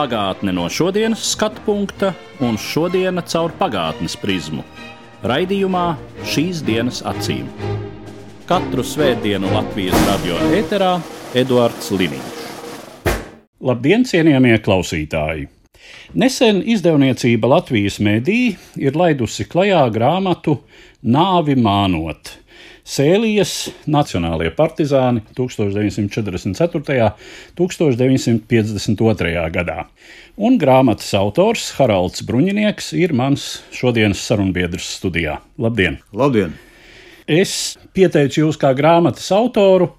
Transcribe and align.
Pagātne 0.00 0.54
no 0.56 0.62
šodienas 0.72 1.20
skatu 1.34 1.60
punkta 1.66 2.14
un 2.40 2.54
šodienas 2.56 3.26
caur 3.34 3.52
pagātnes 3.58 4.14
prizmu. 4.16 4.62
Raidījumā 5.28 5.82
šīs 6.24 6.62
dienas 6.64 7.02
acīm. 7.04 7.50
Katru 8.48 8.80
svētdienu 8.80 9.50
Latvijas 9.52 10.06
radio 10.06 10.38
eterā 10.56 10.94
Eduards 11.36 11.90
Liniņš. 11.92 12.40
Labdien, 13.60 14.08
cienījamie 14.08 14.56
klausītāji! 14.64 15.50
Nesen 16.16 16.62
izdevniecība 16.64 17.52
Latvijas 17.58 18.00
mediji 18.00 18.56
ir 18.80 18.96
laidusi 18.96 19.44
klajā 19.52 19.82
grāmatu 19.92 20.62
Nāvi 21.04 21.60
mānot. 21.60 22.38
Sēlijas 22.90 23.68
Nacionālajie 23.86 24.50
partizāni 24.56 25.20
1944. 25.38 27.12
un 27.60 27.68
1952. 27.68 29.44
gadā. 29.54 29.84
Un 30.40 30.58
grāmatas 30.58 31.12
autors 31.14 31.68
Haralds 31.78 32.24
Bruņinieks 32.26 32.90
ir 32.98 33.14
mans 33.14 33.60
šodienas 33.70 34.24
sarunbiedrs 34.26 34.88
studijā. 34.96 35.38
Labdien! 35.60 36.00
Labdien! 36.10 36.56
Es 37.30 37.78
pieteicu 37.94 38.42
jūs 38.42 38.58
kā 38.58 38.72
grāmatas 38.74 39.30
autoru, 39.36 39.92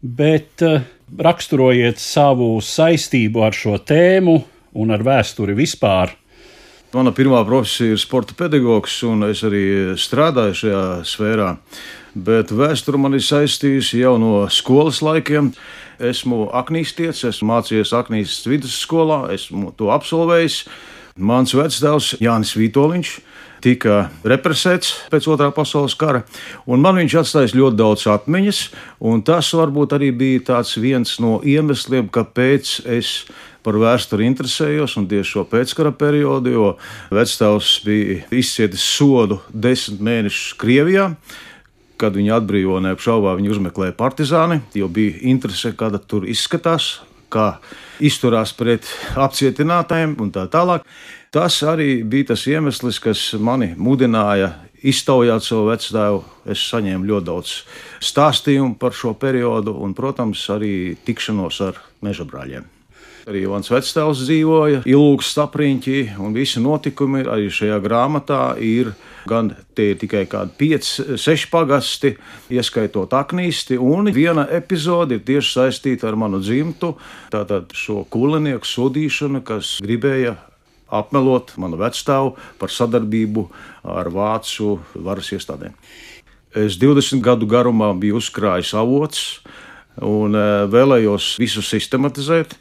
bet 0.00 0.64
eh, 0.64 0.80
raksturojiet 1.20 2.00
savu 2.00 2.54
saistību 2.64 3.44
ar 3.44 3.52
šo 3.52 3.76
tēmu 3.84 4.38
un 4.80 4.96
ar 4.96 5.04
vēsturi 5.04 5.52
vispār. 5.58 6.16
Mana 6.90 7.12
pirmā 7.14 7.44
profesija 7.46 7.94
ir 7.94 8.00
sporta 8.02 8.34
pedagogs, 8.34 8.96
un 9.06 9.28
es 9.28 9.44
arī 9.46 9.92
strādāju 10.00 10.56
šajā 10.64 10.84
sfērā. 11.06 11.50
Bet 12.14 12.50
vēsture 12.50 12.98
man 12.98 13.14
ir 13.14 13.22
saistījusi 13.22 14.00
jau 14.02 14.16
no 14.18 14.46
skolas 14.50 14.98
laikiem. 15.04 15.52
Esmu 16.00 16.48
aknīstietis, 16.56 17.26
esmu 17.28 17.50
mācījies 17.52 17.92
Aknīs 17.94 18.40
vidusskolā, 18.48 19.28
esmu 19.36 19.74
to 19.78 19.92
absolvējis. 19.94 20.64
Mans 21.20 21.52
vectēvs 21.54 22.16
Jānis 22.22 22.56
Vitoļņš 22.56 23.12
tika 23.60 24.06
represēts 24.24 24.94
pēc 25.12 25.26
otrā 25.30 25.50
pasaules 25.52 25.94
kara, 26.00 26.22
un 26.64 26.80
man 26.80 26.96
viņš 26.96 27.16
atstājis 27.20 27.56
ļoti 27.58 27.76
daudz 27.76 28.06
atmiņas, 28.08 28.60
tas 29.28 29.50
varbūt 29.56 29.94
arī 29.98 30.10
bija 30.16 30.62
viens 30.80 31.18
no 31.20 31.38
iemesliem, 31.44 32.08
kāpēc 32.08 32.80
es 32.88 33.12
par 33.62 33.76
vēsturi 33.76 34.24
interesējos, 34.24 34.96
un 34.96 35.08
tieši 35.10 35.34
šo 35.34 35.44
pēckara 35.44 35.92
periodu, 35.92 36.54
jo 36.54 36.66
vectēvs 37.12 37.74
bija 37.84 38.22
izcietis 38.32 38.86
sodu 38.96 39.42
desmit 39.52 40.00
mēnešus 40.00 40.56
Krievijā. 40.60 41.10
Kad 42.00 42.16
viņi 42.16 42.32
atbrīvoja, 42.32 42.80
neapšaubā 42.88 43.34
viņi 43.36 43.52
uzmeklēja 43.52 43.92
partizāni, 43.98 44.62
jo 44.72 44.88
bija 44.88 45.18
interese, 45.28 45.74
kāda 45.76 46.00
tur 46.00 46.24
izskatās, 46.24 47.02
kā 47.30 47.58
izturās 48.00 48.54
pret 48.56 48.88
apcietinātājiem 49.20 50.16
un 50.24 50.32
tā 50.32 50.46
tālāk. 50.50 50.86
Tas 51.30 51.60
arī 51.62 52.00
bija 52.02 52.32
tas 52.32 52.46
iemesls, 52.50 52.98
kas 53.04 53.28
mani 53.38 53.74
mudināja 53.76 54.54
iztaujāt 54.80 55.44
savu 55.44 55.68
vecāku. 55.68 56.24
Es 56.50 56.64
saņēmu 56.72 57.06
ļoti 57.12 57.28
daudz 57.28 57.54
stāstījumu 58.10 58.78
par 58.80 58.96
šo 58.96 59.14
periodu, 59.20 59.76
un, 59.76 59.94
protams, 59.94 60.42
arī 60.50 60.96
tikšanos 61.06 61.60
ar 61.68 61.80
meža 62.02 62.26
brāļiem. 62.26 62.79
Arī 63.28 63.42
mans 63.50 63.68
vecāks 63.68 64.22
dzīvoja 64.24 64.82
ilgs 64.88 65.30
stapriņķī, 65.34 65.98
un 66.22 66.32
visi 66.36 66.62
notikumi 66.62 67.24
arī 67.28 67.50
šajā 67.52 67.76
grāmatā 67.84 68.42
ir. 68.64 68.94
Gan 69.28 69.50
tie 69.76 69.90
ir 69.92 69.98
tikai 70.00 70.22
kādi 70.30 70.54
pieci, 70.56 71.18
seši 71.20 71.50
pagasti, 71.52 72.14
ieskaitot 72.48 73.12
aknīsti, 73.12 73.76
un 73.76 74.08
viena 74.16 74.46
epizode 74.48 75.18
ir 75.18 75.24
tieši 75.28 75.52
saistīta 75.58 76.08
ar 76.08 76.16
manu 76.16 76.40
dzimtu. 76.40 76.94
Tātad 77.34 77.74
šo 77.76 78.06
kulinieku 78.08 78.64
sodīšanu, 78.64 79.44
kas 79.44 79.76
gribēja 79.84 80.38
apmelot 80.90 81.52
manu 81.60 81.78
vecstāvu 81.80 82.34
par 82.58 82.72
sadarbību 82.72 83.46
ar 83.84 84.08
vācu 84.12 84.78
varas 84.94 85.30
iestādēm. 85.36 85.76
Es 86.50 86.80
20 86.80 87.22
gadu 87.22 87.46
garumā 87.46 87.92
biju 87.94 88.18
uzkrājis 88.18 88.72
avots 88.74 89.26
un 90.06 90.36
vēlējos 90.72 91.34
visu 91.40 91.62
sistematizēt, 91.64 92.54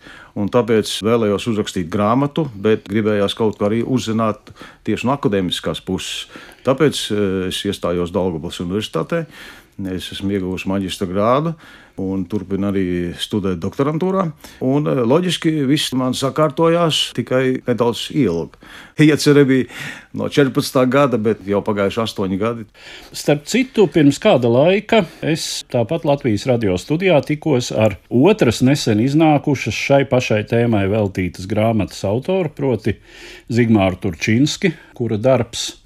tāpēc 0.53 0.91
vēlējos 1.03 1.47
uzrakstīt 1.51 1.89
grāmatu, 1.91 2.45
bet 2.55 2.87
gribējās 2.91 3.35
kaut 3.37 3.57
ko 3.59 3.67
arī 3.67 3.81
uzzināt 3.83 4.51
tieši 4.87 5.07
no 5.07 5.15
akadēmiskās 5.15 5.81
puses. 5.85 6.27
Tāpēc 6.67 7.01
es 7.49 7.63
iestājos 7.67 8.13
Daugavas 8.15 8.61
Universitātē. 8.63 9.25
Es 9.87 10.09
esmu 10.11 10.33
ieguvis 10.35 10.65
maģistra 10.67 11.07
grādu 11.07 11.53
un 11.99 12.23
turpinu 12.29 12.69
arī 12.69 12.83
studēt 13.19 13.59
doktorantūrā. 13.63 14.25
Un, 14.65 14.87
loģiski, 15.07 15.51
viss 15.67 15.93
man 15.97 16.15
sakārtojās 16.15 17.09
tikai 17.17 17.59
nedaudz 17.67 18.07
ilgi. 18.15 18.59
Iecerē 19.09 19.45
bija 19.47 19.67
no 20.19 20.29
14. 20.31 20.79
gada, 20.91 21.19
bet 21.21 21.43
jau 21.47 21.61
pagājuši 21.65 22.01
8 22.05 22.37
gadi. 22.39 22.67
Starp 23.15 23.47
citu, 23.49 23.87
pirms 23.91 24.19
kāda 24.21 24.51
laika 24.51 25.03
es 25.23 25.61
tāpat 25.71 26.07
Latvijas 26.07 26.47
radio 26.49 26.77
studijā 26.79 27.19
tikos 27.25 27.71
ar 27.71 27.97
otras 28.09 28.63
nesen 28.65 29.03
iznākušas 29.03 29.75
šai 29.75 30.03
pašai 30.11 30.43
tēmai 30.49 30.85
veltītas 30.91 31.47
grāmatas 31.49 32.03
autoru, 32.07 32.51
proti 32.55 32.97
Zigmāru 33.51 33.99
Turčinski, 34.03 34.75
kura 34.97 35.19
darbs 35.19 35.78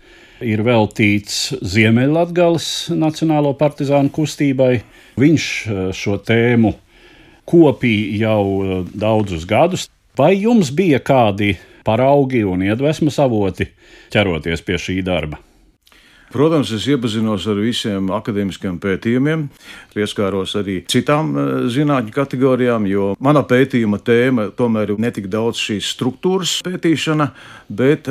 ir 0.44 0.64
veltīts 0.66 1.54
Ziemeļvidgales 1.74 2.68
Nacionālo 2.96 3.54
partizānu 3.59 4.12
kustībai. 4.14 4.74
Viņš 5.20 5.48
šo 5.96 6.18
tēmu 6.26 6.74
kopīja 7.50 8.28
jau 8.28 8.84
daudzus 8.94 9.48
gadus. 9.50 9.88
Vai 10.18 10.36
jums 10.38 10.70
bija 10.76 11.00
kādi 11.03 11.56
paraugi 11.88 12.44
un 12.46 12.62
iedvesmas 12.66 13.18
avoti 13.24 13.70
ķeroties 14.14 14.62
pie 14.66 14.78
šī 14.80 15.02
darba? 15.06 15.42
Protams, 16.34 16.72
es 16.74 16.88
iepazinos 16.90 17.44
ar 17.46 17.60
visiem 17.62 18.08
akadēmiskiem 18.10 18.80
pētījumiem, 18.82 19.44
pieskāros 19.94 20.56
arī 20.58 20.80
citām 20.90 21.30
zinātņu 21.70 22.10
kategorijām, 22.16 22.88
jo 22.90 23.12
mana 23.22 23.44
pētījuma 23.46 24.00
tēma 24.02 24.48
tomēr 24.58 24.96
ir 24.96 25.04
ne 25.04 25.12
tik 25.14 25.28
daudz 25.30 25.62
šīs 25.62 25.92
struktūras 25.94 26.56
pētīšana, 26.66 27.28
bet 27.70 28.10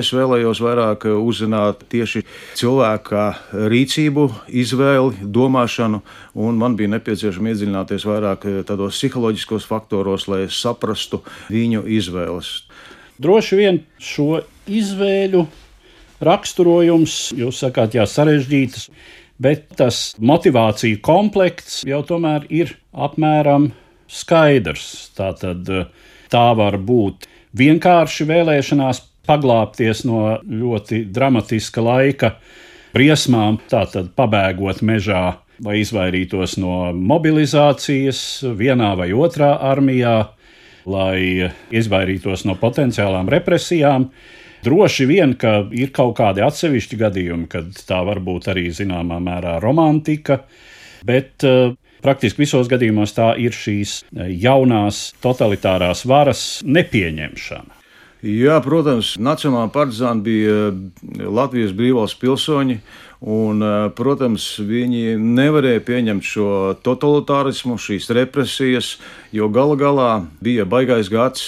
es 0.00 0.10
vēlējos 0.10 0.64
vairāk 0.66 1.06
uzzināt 1.12 1.86
tieši 1.94 2.24
cilvēka 2.58 3.28
rīcību, 3.70 4.26
izvēli, 4.50 5.30
domāšanu, 5.38 6.02
un 6.42 6.58
man 6.58 6.74
bija 6.74 6.96
nepieciešams 6.96 7.54
iedziļināties 7.54 8.10
vairāk 8.10 8.50
tādos 8.66 8.98
psiholoģiskos 8.98 9.70
faktoros, 9.70 10.26
lai 10.26 10.48
saprastu 10.50 11.22
viņu 11.54 11.86
izvēles. 11.86 12.64
Droši 13.22 13.62
vien 13.62 13.84
šo 14.02 14.40
izvēļu 14.66 15.46
raksturojums, 16.24 17.16
jūs 17.38 17.62
sakāt, 17.64 17.96
jā, 17.98 18.06
sarežģītas, 18.08 18.88
bet 19.40 19.68
tas 19.78 20.00
motivāciju 20.20 21.00
komplekts 21.04 21.82
jau 21.88 22.02
tomēr 22.06 22.46
ir 22.52 22.74
apmēram 22.92 23.70
skaidrs. 24.10 25.10
Tā 25.16 25.32
tad 25.38 25.68
tā 26.30 26.46
var 26.58 26.78
būt 26.78 27.28
vienkārši 27.56 28.26
vēlēšanās 28.28 29.04
paglāpties 29.28 30.04
no 30.08 30.38
ļoti 30.44 31.04
dramatiska 31.12 31.84
laika 31.84 32.34
briesmām, 32.94 33.60
tātad 33.70 34.10
pabēgot 34.18 34.82
mežā 34.82 35.38
vai 35.60 35.80
izvairītos 35.82 36.56
no 36.60 36.90
mobilizācijas 36.96 38.42
vienā 38.56 38.94
vai 38.98 39.10
otrā 39.12 39.52
armijā, 39.70 40.32
lai 40.88 41.50
izvairītos 41.76 42.46
no 42.48 42.56
potenciālām 42.58 43.28
represijām. 43.30 44.08
Droši 44.64 45.06
vien, 45.08 45.34
ka 45.40 45.62
ir 45.72 45.92
kaut 45.96 46.18
kādi 46.18 46.42
atsevišķi 46.44 46.98
gadījumi, 47.00 47.48
kad 47.48 47.70
tā 47.88 48.02
var 48.04 48.20
būt 48.20 48.50
arī 48.52 48.66
zināmā 48.76 49.16
mērā 49.24 49.56
romantika, 49.62 50.42
bet 51.08 51.46
uh, 51.48 51.72
praktiski 52.04 52.44
visos 52.44 52.68
gadījumos 52.68 53.14
tā 53.16 53.32
ir 53.40 53.56
šīs 53.56 54.00
jaunās 54.12 55.10
totalitārās 55.24 56.04
varas 56.08 56.44
nepieņemšana. 56.64 57.78
Jā, 58.20 58.58
protams, 58.60 59.14
Nacionālā 59.16 59.70
partizāna 59.72 60.20
bija 60.20 60.56
Latvijas 61.24 61.72
brīvās 61.72 62.12
pilsoņi, 62.20 62.76
un, 63.32 63.64
protams, 63.96 64.44
viņi 64.60 65.16
nevarēja 65.16 65.80
pieņemt 65.86 66.28
šo 66.28 66.50
totalitārismu, 66.84 67.78
šīs 67.80 68.10
represijas, 68.16 68.98
jo 69.32 69.48
gala 69.48 69.78
galā 69.80 70.10
bija 70.44 70.68
baigais 70.68 71.08
gads 71.08 71.46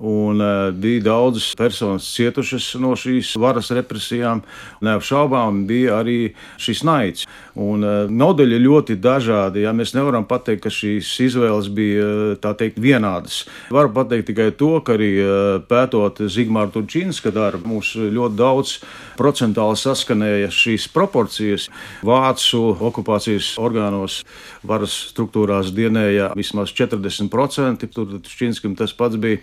un 0.00 0.40
uh, 0.40 0.70
bija 0.72 1.02
daudzas 1.10 1.54
personas 1.56 2.08
cietušas 2.14 2.72
no 2.80 2.94
šīs 2.98 3.34
varas 3.40 3.70
represijām. 3.76 4.42
Neapšaubām 4.84 5.64
bija 5.68 6.00
arī 6.00 6.18
šis 6.60 6.82
naids. 6.88 7.26
Un 7.60 7.84
modeļi 8.14 8.60
ļoti 8.62 8.96
dažādi. 9.02 9.64
Ja? 9.66 9.74
Mēs 9.76 9.92
nevaram 9.96 10.24
pateikt, 10.28 10.62
ka 10.64 10.72
šīs 10.72 11.10
izvēles 11.26 11.68
bija 11.74 12.36
tā 12.40 12.54
teikt 12.56 12.78
vienādas. 12.80 13.42
Varu 13.74 13.92
pateikt 13.94 14.30
tikai 14.30 14.50
to, 14.56 14.72
ka 14.84 14.94
arī 14.96 15.10
pētot 15.68 16.22
Zigmāra 16.30 16.72
Turčīnska 16.72 17.32
darbu, 17.34 17.68
mums 17.74 17.92
ļoti 17.98 18.38
daudz 18.38 18.76
procentāli 19.20 19.76
saskanēja 19.76 20.50
šīs 20.54 20.88
proporcijas. 20.94 21.68
Vācu 22.06 22.62
okupācijas 22.90 23.52
orgānos 23.60 24.22
varas 24.66 24.94
struktūrās 25.10 25.74
dienēja 25.76 26.30
vismaz 26.38 26.72
40%. 26.76 27.88
Tur 27.90 28.16
Šķinskam 28.30 28.76
tas 28.78 28.94
pats 28.96 29.18
bija. 29.20 29.40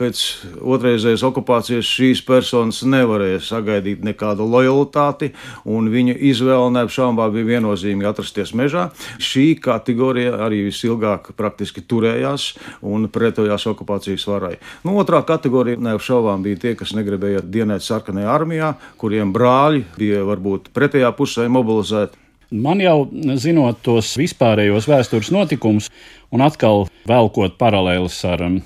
Pēc 0.00 0.20
otrreizējas 0.64 1.20
okupācijas 1.28 1.84
šīs 1.84 2.22
personas 2.24 2.78
nevarēja 2.88 3.42
sagaidīt 3.44 4.00
nekādu 4.06 4.46
lojalitāti, 4.48 5.34
un 5.68 5.90
viņa 5.92 6.14
izvēle 6.30 6.70
neapšaubām 6.78 7.34
bija 7.34 7.48
viennozīmīgi 7.50 8.08
atrasties 8.08 8.54
mežā. 8.56 8.86
Šī 9.20 9.58
kategorija 9.60 10.38
arī 10.46 10.62
visilgāk 10.70 11.34
praktiski 11.36 11.84
turējās 11.84 12.54
un 12.80 13.10
pretojās 13.12 13.68
okupācijas 13.68 14.24
varai. 14.30 14.54
Nu, 14.88 14.96
otrā 15.02 15.20
kategorija 15.28 15.82
neapšaubām 15.84 16.48
bija 16.48 16.62
tie, 16.64 16.74
kas 16.80 16.96
negribēja 16.96 17.44
dienēt 17.44 17.84
sarkanajā 17.84 18.32
armijā, 18.32 18.72
kuriem 18.96 19.36
brāļi 19.36 19.84
bija 20.00 20.24
varbūt 20.32 20.72
pretējā 20.72 21.12
pusē 21.20 21.44
mobilizēti. 21.52 22.16
Man 22.50 22.80
jau 22.82 23.04
zinot 23.38 23.84
tos 23.84 24.16
vispārējos 24.18 24.88
vēstures 24.90 25.28
notikumus, 25.30 25.92
un 26.32 26.42
atkal 26.42 26.88
velkot 27.06 27.60
paralēlis 27.60 28.16
ar 28.26 28.48
um, 28.48 28.62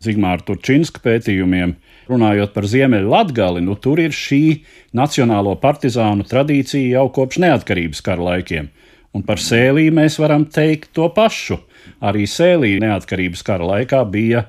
Zigmāra 0.00 0.40
Turčinska 0.40 1.02
pētījumiem, 1.04 1.74
runājot 2.08 2.54
par 2.54 2.64
Ziemeļu 2.64 3.10
Latgali, 3.12 3.60
nu 3.60 3.74
tur 3.76 4.00
ir 4.00 4.14
šī 4.16 4.62
nacionālo 4.96 5.52
partizānu 5.60 6.24
tradīcija 6.24 6.94
jau 6.94 7.10
kopš 7.18 7.42
neatkarības 7.44 8.00
kara 8.06 8.24
laikiem. 8.30 8.70
Un 9.12 9.26
par 9.28 9.42
sēlī 9.44 9.90
mēs 9.92 10.16
varam 10.22 10.46
teikt 10.48 10.94
to 10.96 11.10
pašu. 11.12 11.58
Arī 12.00 12.24
sēlī 12.24 12.78
neatkarības 12.80 13.44
kara 13.44 13.68
laikā 13.74 14.00
bija 14.08 14.46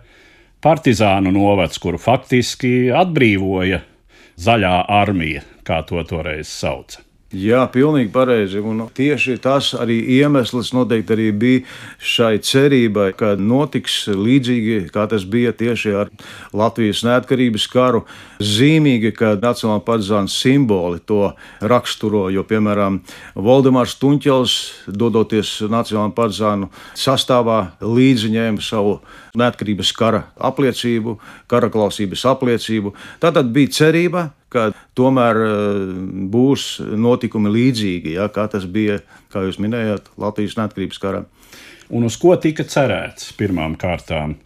partizānu 0.63 1.35
novads, 1.35 1.83
kuru 1.83 1.99
faktiski 1.99 2.87
atbrīvoja 2.95 3.83
zaļā 4.39 4.75
armija, 5.03 5.43
kā 5.67 5.83
to 5.83 5.99
toreiz 6.07 6.47
sauca. 6.47 7.03
Jā, 7.31 7.61
pilnīgi 7.71 8.09
pareizi. 8.11 8.59
Un 8.59 8.83
tieši 8.91 9.37
tas 9.39 9.69
arī 9.79 10.01
iemesls 10.17 10.73
noteikti 10.75 11.13
arī 11.15 11.27
bija 11.31 11.61
šai 12.03 12.41
cerībai, 12.43 13.13
ka 13.15 13.37
notiks 13.39 14.01
līdzīgi, 14.11 14.89
kā 14.91 15.05
tas 15.07 15.23
bija 15.23 15.53
tieši 15.55 15.93
ar 15.95 16.11
Latvijas 16.51 17.05
neatkarības 17.07 17.69
karu. 17.71 18.03
Zīmīgi, 18.43 19.13
ka 19.15 19.37
Nacionālā 19.39 19.79
partizāna 19.87 20.27
simboli 20.27 20.99
to 21.07 21.31
raksturo, 21.63 22.25
jo, 22.35 22.43
piemēram, 22.43 22.99
Valdemārs 23.39 23.95
Tuņķels, 24.01 24.57
dodoties 24.91 25.61
Nacionālā 25.71 26.11
partizānu 26.17 26.67
sastāvā, 26.99 27.61
līdzi 27.79 28.33
ņēma 28.35 28.65
savu 28.65 28.99
neatkarības 29.37 29.91
kara 29.97 30.25
apliecību, 30.39 31.17
kara 31.51 31.71
klausības 31.73 32.25
apliecību. 32.33 32.93
Tā 33.23 33.31
tad 33.35 33.51
bija 33.55 33.73
cerība, 33.77 34.27
ka 34.51 34.69
tomēr 34.97 35.41
eh, 35.45 35.81
būs 36.33 36.67
notikumi 36.99 37.53
līdzīgi, 37.55 38.15
ja, 38.19 38.27
kā 38.33 38.47
tas 38.51 38.67
bija, 38.67 38.99
kā 39.33 39.45
jūs 39.47 39.61
minējāt, 39.63 40.11
Latvijas 40.21 40.57
neatkarības 40.59 41.01
karā. 41.01 41.25
Un 41.91 42.07
uz 42.07 42.15
ko 42.19 42.35
tika 42.39 42.63
cerēts 42.67 43.33
pirmām 43.39 43.75
kārtām? 43.79 44.37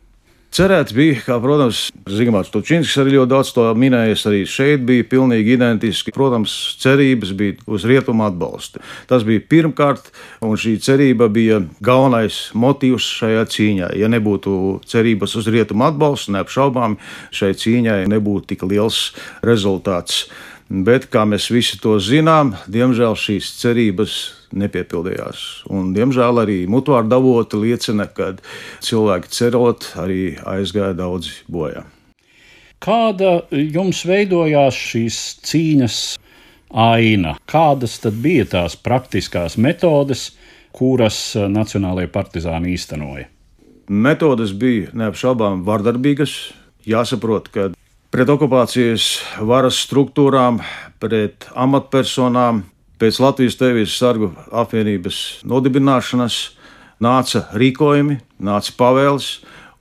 Cerēts 0.55 0.93
bija, 0.95 1.17
kā, 1.19 1.35
protams, 1.43 1.89
Zigmārs 2.07 2.47
Točinskis 2.47 3.01
arī 3.01 3.17
ļoti 3.17 3.27
daudz 3.33 3.49
to 3.57 3.65
minējis. 3.75 4.21
Arī 4.29 4.37
šeit 4.47 4.85
bija 4.87 5.03
pilnīgi 5.11 5.51
identiski. 5.57 6.13
Protams, 6.15 6.53
cerības 6.79 7.33
bija 7.35 7.57
uz 7.67 7.83
rietumu 7.83 8.23
atbalstu. 8.23 8.79
Tas 9.09 9.25
bija 9.27 9.43
pirmkārt, 9.51 10.07
un 10.45 10.55
šī 10.55 10.77
cerība 10.85 11.27
bija 11.27 11.59
galvenais 11.83 12.53
motīvs 12.55 13.09
šajā 13.17 13.43
cīņā. 13.51 13.91
Ja 13.99 14.07
nebūtu 14.13 14.55
cerības 14.87 15.35
uz 15.41 15.51
rietumu 15.51 15.89
atbalstu, 15.89 16.37
neapšaubām 16.37 16.95
šai 17.35 17.51
cīņai 17.59 18.05
nebūtu 18.15 18.53
tik 18.53 18.63
liels 18.69 19.09
rezultāts. 19.43 20.29
Bet, 20.71 21.11
kā 21.11 21.27
mēs 21.27 21.51
visi 21.51 21.81
to 21.83 21.99
zinām, 21.99 22.55
diemžēl 22.71 23.19
šīs 23.19 23.51
cerības 23.59 24.15
nepiepildījās. 24.53 25.65
Un, 25.73 25.93
diemžēl 25.95 26.43
arī 26.43 26.57
mutvārdu 26.69 27.17
avoti 27.17 27.61
liecina, 27.63 28.07
ka 28.11 28.33
cilvēki 28.85 29.31
cerot, 29.33 29.91
arī 30.01 30.35
aizgāja 30.45 30.93
daudzi 30.97 31.37
bojā. 31.51 31.85
Kāda 32.85 33.39
jums 33.49 34.03
veidojās 34.05 34.77
šīs 34.77 35.19
cīņas 35.47 35.99
aina? 36.69 37.37
Kādas 37.49 37.97
tad 38.03 38.19
bija 38.21 38.45
tās 38.51 38.75
praktiskās 38.77 39.55
metodes, 39.57 40.33
kuras 40.75 41.17
Nacionālajie 41.35 42.11
partizāni 42.11 42.75
īstenoja? 42.75 43.29
Metodes 43.89 44.53
bija 44.57 44.91
neapšaubām 44.97 45.63
vardarbīgas. 45.65 46.35
Jāsaprot, 46.85 47.49
ka 47.53 47.69
pret 48.13 48.29
okupācijas 48.29 49.07
varas 49.45 49.79
struktūrām, 49.85 50.61
pret 51.01 51.47
amatpersonām. 51.55 52.63
Pēc 52.95 53.17
Latvijas 53.19 53.57
Tēvijas 53.59 53.93
sargu 53.99 54.29
apvienības 54.55 55.17
nodibināšanas 55.43 56.35
nāca 57.03 57.41
rīkojumi, 57.51 58.21
nāca 58.39 58.75
pavēles, 58.79 59.25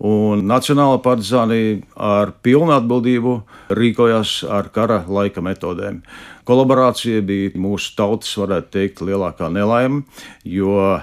un 0.03 0.41
Nacionāla 0.51 0.99
partizānija 1.03 1.77
ar 1.95 2.33
pilnu 2.43 2.75
atbildību 2.75 3.37
rīkojās 3.79 4.41
ar 4.51 4.67
kara 4.75 5.05
laika 5.07 5.45
metodēm. 5.47 6.01
Kolaborācija 6.45 7.23
bija 7.23 7.53
mūsu 7.55 7.95
tautas, 7.95 8.33
varētu 8.41 8.73
teikt, 8.75 9.05
lielākā 9.07 9.47
nelaime, 9.53 10.03
jo 10.43 10.99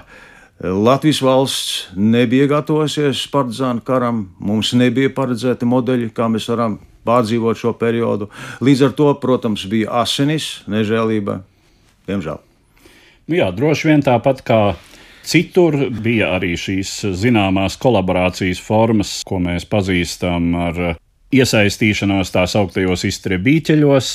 Latvijas 0.62 1.22
valsts 1.24 1.78
nebija 1.96 2.50
gatavojusies 2.50 3.24
partizānu 3.32 3.80
karam, 3.88 4.26
mums 4.38 4.74
nebija 4.76 5.10
paredzēti 5.16 5.66
modeļi, 5.66 6.10
kā 6.12 6.28
mēs 6.28 6.50
varam 6.52 6.76
pārdzīvot 7.08 7.58
šo 7.58 7.72
periodu. 7.80 8.28
Līdz 8.62 8.84
ar 8.86 8.92
to, 9.00 9.08
protams, 9.18 9.64
bija 9.66 9.90
asinis, 10.04 10.60
nežēlība, 10.70 11.40
diemžēl. 12.08 12.40
Nu 13.30 13.38
jā, 13.38 13.52
droši 13.54 13.88
vien 13.88 14.02
tāpat 14.02 14.42
kā 14.46 14.60
citur 15.26 15.76
bija 16.02 16.32
arī 16.36 16.56
šīs 16.58 16.96
zināmās 17.18 17.78
kolaborācijas 17.80 18.60
formas, 18.62 19.20
ko 19.26 19.38
mēs 19.42 19.66
pazīstam 19.70 20.50
ar 20.58 20.82
iesaistīšanos 21.32 22.34
tā 22.34 22.44
sauktajos 22.50 23.06
iztrebīķeļos, 23.08 24.10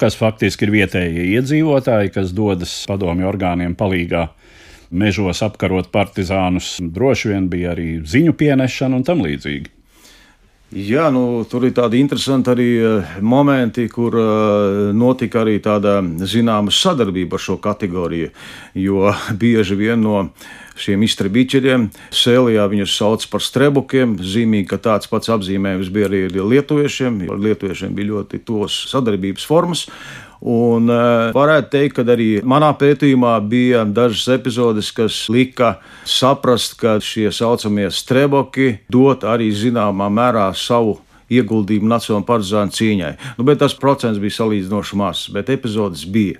kas 0.00 0.18
faktiski 0.18 0.66
ir 0.66 0.74
vietējie 0.74 1.28
iedzīvotāji, 1.36 2.12
kas 2.16 2.34
dodas 2.36 2.72
padomju 2.88 3.28
orgāniem 3.28 3.76
palīgā 3.78 4.26
mežos 4.90 5.42
apkarot 5.44 5.92
partizānus. 5.92 6.76
Droši 6.80 7.32
vien 7.32 7.48
bija 7.52 7.72
arī 7.76 8.00
ziņu 8.06 8.36
pienešana 8.38 8.98
un 8.98 9.06
tam 9.06 9.24
līdzīgi. 9.24 9.75
Jā, 10.74 11.04
nu, 11.14 11.44
tur 11.46 11.62
ir 11.68 11.76
tādi 11.76 12.00
interesanti 12.02 12.50
arī 12.50 12.64
eh, 12.82 13.10
momenti, 13.22 13.84
kur 13.86 14.16
uh, 14.18 14.88
notika 14.90 15.44
arī 15.44 15.60
tāda 15.62 16.00
zināma 16.26 16.74
sadarbība 16.74 17.38
ar 17.38 17.44
šo 17.44 17.54
kategoriju. 17.62 18.32
Jo 18.74 19.12
bieži 19.42 19.78
vien 19.78 20.02
no 20.02 20.24
šiem 20.74 21.06
iztrebīķeriem 21.06 21.86
sēlijā 22.10 22.66
viņus 22.72 22.96
sauc 22.98 23.28
par 23.30 23.46
strebukiem. 23.46 24.18
Zīmīgi, 24.18 24.66
ka 24.72 24.80
tāds 24.82 25.06
pats 25.06 25.30
apzīmējums 25.36 25.92
bija 25.94 26.10
arī 26.10 26.26
lietuviešiem. 26.34 27.22
Lietuviešiem 27.30 27.94
bija 27.94 28.16
ļoti 28.16 28.42
tos 28.50 28.82
sadarbības 28.90 29.46
formas. 29.46 29.86
Un 30.46 30.86
uh, 30.92 31.32
varētu 31.34 31.72
teikt, 31.72 31.96
ka 31.96 32.04
arī 32.14 32.28
manā 32.46 32.68
pētījumā 32.78 33.32
bija 33.50 33.82
dažas 33.82 34.28
epizodes, 34.36 34.92
kas 34.94 35.24
lika 35.32 35.72
saprast, 36.06 36.76
ka 36.78 37.00
šie 37.02 37.32
saucamie 37.34 37.88
streboki 37.90 38.76
dot 38.92 39.26
arī 39.26 39.50
zināmā 39.50 40.06
mērā 40.06 40.46
savu 40.54 41.00
ieguldījumu 41.34 41.90
Nacionālajā 41.90 42.28
partizānu 42.28 42.74
cīņai. 42.78 43.12
Nu, 43.40 43.46
bet 43.48 43.58
tas 43.64 43.74
procents 43.74 44.22
bija 44.22 44.38
salīdzinoši 44.38 44.98
mazs, 45.00 45.24
bet 45.34 45.50
epizodes 45.50 46.06
bija. 46.06 46.38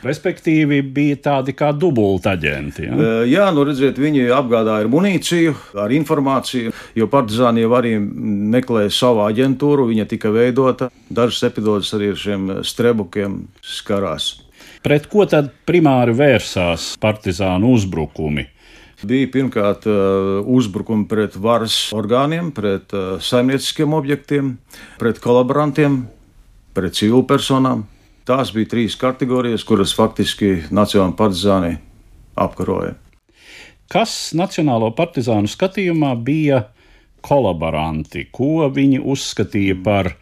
Respektīvi, 0.00 0.80
bija 0.96 1.16
tādi 1.20 1.52
kā 1.52 1.70
dubultaģenti. 1.76 2.86
Ja? 2.86 3.08
Jā, 3.28 3.48
nu 3.52 3.66
redziet, 3.68 3.98
viņi 4.00 4.30
apgādāja 4.32 4.86
ar 4.86 4.88
munīciju, 4.92 5.52
ar 5.82 5.92
informāciju, 5.92 6.72
jo 6.96 7.08
partizāni 7.12 7.66
jau 7.66 7.74
arī 7.76 7.96
meklēja 8.00 8.94
savu 8.96 9.20
aģentūru, 9.26 9.90
viņa 9.90 10.06
tika 10.08 10.32
veidota. 10.32 10.88
Dažas 11.12 11.44
epizodes 11.50 11.92
arī 11.98 12.14
ar 12.14 12.22
šiem 12.22 12.48
strebukiem 12.64 13.42
skarās. 13.60 14.30
Pret 14.80 15.10
ko 15.12 15.26
tad 15.28 15.52
primāri 15.68 16.16
vērsās 16.16 16.94
partizānu 17.02 17.74
uzbrukumi? 17.76 18.46
Bija 19.04 19.28
pirmkārt 19.32 19.84
uzbrukumi 20.48 21.06
pret 21.08 21.36
varas 21.40 21.76
orgāniem, 21.96 22.50
pret 22.56 22.92
saimnieciskiem 23.24 23.96
objektiem, 23.96 24.54
pret 25.00 25.20
kolaborantiem, 25.24 26.02
pret 26.76 26.96
civilpersonām. 26.96 27.86
Tās 28.28 28.52
bija 28.54 28.68
trīs 28.74 28.96
kategorijas, 29.00 29.64
kuras 29.66 29.94
faktiski 29.96 30.66
Nacionālajā 30.70 31.16
partizānī 31.18 31.72
apkaroja. 32.38 32.94
Kas 33.90 34.30
Nacionālo 34.38 34.92
partizānu 34.94 35.50
skatījumā 35.50 36.12
bija 36.22 36.64
kolaboranti, 37.26 38.28
ko 38.32 38.68
viņi 38.72 39.00
uzskatīja 39.02 39.80
par 39.84 40.12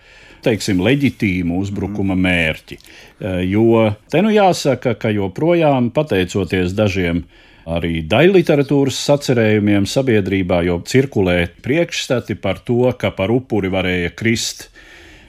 teiksim, 0.45 0.81
leģitīmu 0.85 1.59
uzbrukuma 1.62 2.17
mērķi. 2.19 2.78
Eh, 2.78 3.43
jo 3.50 3.85
te 4.11 4.23
nu 4.23 4.33
jāsaka, 4.33 4.95
ka 4.99 5.12
joprojām 5.14 5.90
pateicoties 5.95 6.75
dažiem 6.78 7.25
arī 7.69 8.00
daļliteratūras 8.09 8.97
sacerējumiem 9.11 9.85
sabiedrībā, 9.90 10.62
jo 10.64 10.78
cirkulē 10.88 11.43
priekšstati 11.64 12.38
par 12.40 12.62
to, 12.64 12.87
ka 12.97 13.11
par 13.12 13.33
upuri 13.35 13.69
varēja 13.73 14.14
krist 14.17 14.69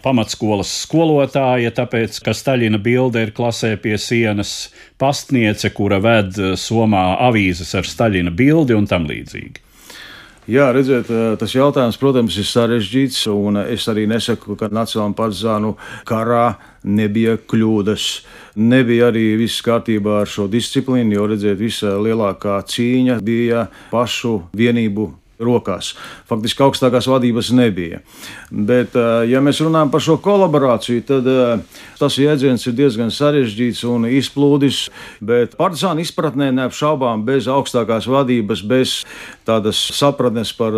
pamatskolas 0.03 0.71
skolotāja, 0.83 1.71
tāpēc, 1.75 2.19
ka 2.25 2.35
Staļina 2.35 2.79
bilde 2.81 3.23
ir 3.25 3.33
klasē 3.35 3.75
pie 3.81 3.97
sienas, 4.01 4.69
pastniece, 5.01 5.71
kura 5.75 6.01
ved 6.03 6.37
somā 6.59 7.05
avīzes 7.29 7.75
ar 7.75 7.87
Staļina 7.87 8.33
bildi 8.35 8.77
un 8.77 8.87
tam 8.89 9.09
līdzīgi. 9.09 9.65
Jā, 10.49 10.71
redziet, 10.73 11.05
tas 11.37 11.51
jautājums, 11.53 11.99
protams, 12.01 12.33
ir 12.41 12.47
sarežģīts, 12.49 13.19
un 13.29 13.59
es 13.61 13.83
arī 13.91 14.07
nesaku, 14.09 14.55
ka 14.57 14.71
Nacionālajā 14.73 15.13
partizānu 15.19 15.75
karā 16.09 16.55
nebija 16.89 17.35
kļūdas. 17.37 18.05
Nebija 18.57 19.11
arī 19.11 19.27
viss 19.37 19.61
kārtībā 19.61 20.23
ar 20.23 20.31
šo 20.31 20.47
disciplīnu, 20.49 21.19
jo, 21.19 21.27
redziet, 21.29 21.59
visa 21.59 21.93
lielākā 22.01 22.57
cīņa 22.65 23.19
bija 23.21 23.67
pašu 23.91 24.39
vienību 24.57 25.11
rokās. 25.39 25.93
Faktiski 26.29 26.63
augstākās 26.65 27.07
vadības 27.09 27.51
nebija. 27.55 28.01
Bet, 28.51 28.95
ja 29.29 29.41
mēs 29.43 29.61
runājam 29.63 29.91
par 29.93 30.03
šo 30.03 30.17
kolaborāciju, 30.23 31.03
tad 31.07 31.29
tas 31.99 32.17
jēdziens 32.19 32.65
ir 32.67 32.75
diezgan 32.77 33.11
sarežģīts 33.13 33.85
un 33.87 34.09
izplūdis. 34.11 34.81
Bet 35.23 35.55
partizāna 35.59 36.03
izpratnē 36.03 36.51
neapšaubām 36.57 37.23
bez 37.27 37.47
augstākās 37.51 38.09
vadības, 38.11 38.63
bez 38.67 38.97
tādas 39.47 39.79
sapratnes 39.95 40.51
par 40.57 40.75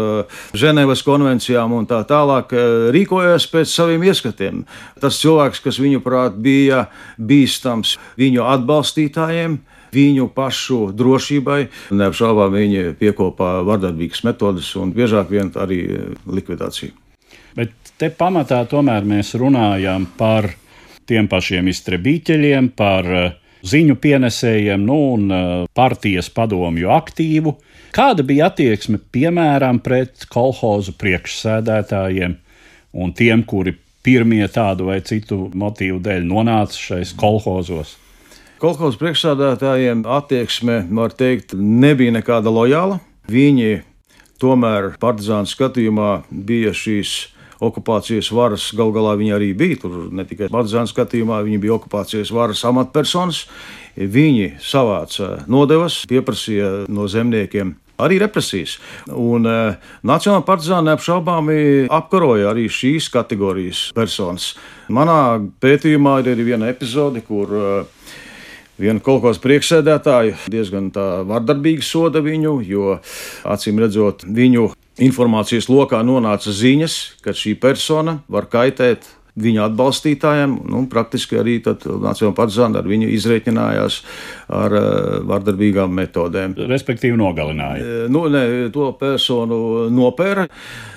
Ženēvas 0.58 1.02
konvencijām 1.06 1.74
un 1.76 1.90
tā 1.90 2.04
tālāk, 2.08 2.54
rīkojās 2.94 3.50
pēc 3.52 3.74
saviem 3.74 4.06
ieskatiem. 4.12 4.64
Tas 5.02 5.20
cilvēks, 5.24 5.64
kas 5.66 5.82
viņuprāt 5.82 6.38
bija 6.42 6.86
bīstams 7.18 7.98
viņu 8.20 8.46
atbalstītājiem, 8.54 9.60
viņu 9.92 10.30
pašu 10.36 10.80
drošībai. 10.96 11.62
Neapšaubām 11.98 12.56
viņi 12.56 12.88
piekopā 13.00 13.60
vardarbīgas 13.68 14.26
metodes 14.28 14.72
un 14.80 14.96
biežāk 14.96 15.32
vien 15.34 15.52
arī 15.60 15.84
likvidāciju. 16.26 16.96
Bet 17.56 17.94
te 18.00 18.10
pamatā 18.16 18.64
tomēr 18.72 19.06
mēs 19.08 19.34
runājam 19.40 20.08
par 20.18 20.48
tiem 21.12 21.28
pašiem 21.32 21.68
iztrebīķeļiem, 21.72 22.72
par 22.78 23.10
eh, 23.12 23.34
ziņu 23.68 23.98
pienesējiem 24.02 24.86
nu, 24.88 24.98
un 25.18 25.28
eh, 25.36 25.52
partijas 25.76 26.32
padomju 26.34 26.92
aktīvu. 26.96 27.56
Kāda 27.92 28.24
bija 28.24 28.48
attieksme 28.52 29.02
piemēram 29.12 29.82
pret 29.84 30.26
kolhozu 30.32 30.96
priekšsēdētājiem 31.02 32.38
un 33.04 33.12
tiem, 33.16 33.44
kuri 33.44 33.76
pirmie 34.02 34.46
tādu 34.52 34.88
vai 34.88 35.02
citu 35.06 35.50
motīvu 35.52 36.00
dēļ 36.04 36.24
nonāca 36.30 36.80
šais 36.80 37.12
kolhozos? 37.20 37.98
Kolekcijas 38.62 39.00
priekšsādātājiem 39.02 40.04
attieksme, 40.06 40.84
var 40.94 41.16
teikt, 41.18 41.56
nebija 41.58 42.14
nekāda 42.14 42.52
lojāla. 42.54 43.00
Viņi 43.26 43.80
tomēr 44.38 44.92
partizānu 45.02 45.50
skatījumā 45.50 46.10
bija 46.30 46.70
šīs 46.70 47.32
okupācijas 47.58 48.30
varas, 48.30 48.68
gal 48.78 48.94
galā 48.94 49.16
viņi 49.18 49.34
arī 49.34 49.48
bija. 49.58 49.80
Tur 49.82 49.96
ne 50.14 50.28
tikai 50.30 50.52
partizānu 50.54 50.92
skatījumā, 50.94 51.40
viņi 51.48 51.58
bija 51.64 51.80
okupācijas 51.80 52.30
varas 52.38 52.62
amatpersonas. 52.70 53.48
Viņi 53.98 54.60
savāca 54.62 55.40
nodevas, 55.50 56.04
pieprasīja 56.06 56.86
no 56.86 57.10
zemniekiem 57.10 57.74
arī 57.98 58.22
represijas. 58.22 58.78
Un 59.10 59.50
uh, 59.50 59.90
Nacionāla 60.06 60.46
partizāna 60.46 60.92
neapšaubāmi 60.92 61.90
apkaroja 61.90 62.54
arī 62.54 62.70
šīs 62.70 63.10
kategorijas 63.10 63.88
personas. 63.98 64.52
Manā 64.86 65.40
pētījumā 65.66 66.20
ir 66.22 66.36
arī 66.36 66.52
viena 66.54 66.70
epizode, 66.70 67.26
kur 67.26 67.58
uh, 67.58 68.20
Vienu 68.80 69.02
kolekcijas 69.04 69.42
priekšsēdētāju. 69.44 70.38
Diezgan 70.52 70.92
vardarbīgi 71.28 71.84
soda 71.86 72.22
viņu, 72.24 72.54
jo 72.66 73.00
acīm 73.44 73.82
redzot, 73.84 74.24
viņu 74.24 74.70
informācijas 75.02 75.68
lokā 75.72 76.02
nonāca 76.06 76.54
ziņas, 76.56 76.98
ka 77.26 77.36
šī 77.36 77.56
persona 77.60 78.20
var 78.32 78.48
kaitēt 78.52 79.10
viņa 79.40 79.68
atbalstītājiem. 79.70 80.56
Nu, 80.72 80.84
praktiski 80.92 81.40
arī 81.40 81.58
Nacionālajā 81.62 82.34
partizānā 82.36 82.82
ar 82.82 82.88
viņu 82.90 83.10
izreikinājās 83.16 84.02
ar 84.52 84.76
uh, 84.76 84.86
vardarbīgām 85.30 85.94
metodēm. 85.96 86.56
Respektīvi, 86.72 87.16
nogalināja. 87.20 87.84
Eh, 87.84 88.08
nu, 88.12 88.26
ne, 88.32 88.44
to 88.74 88.90
personu 89.00 89.88
nopēra. 89.94 90.48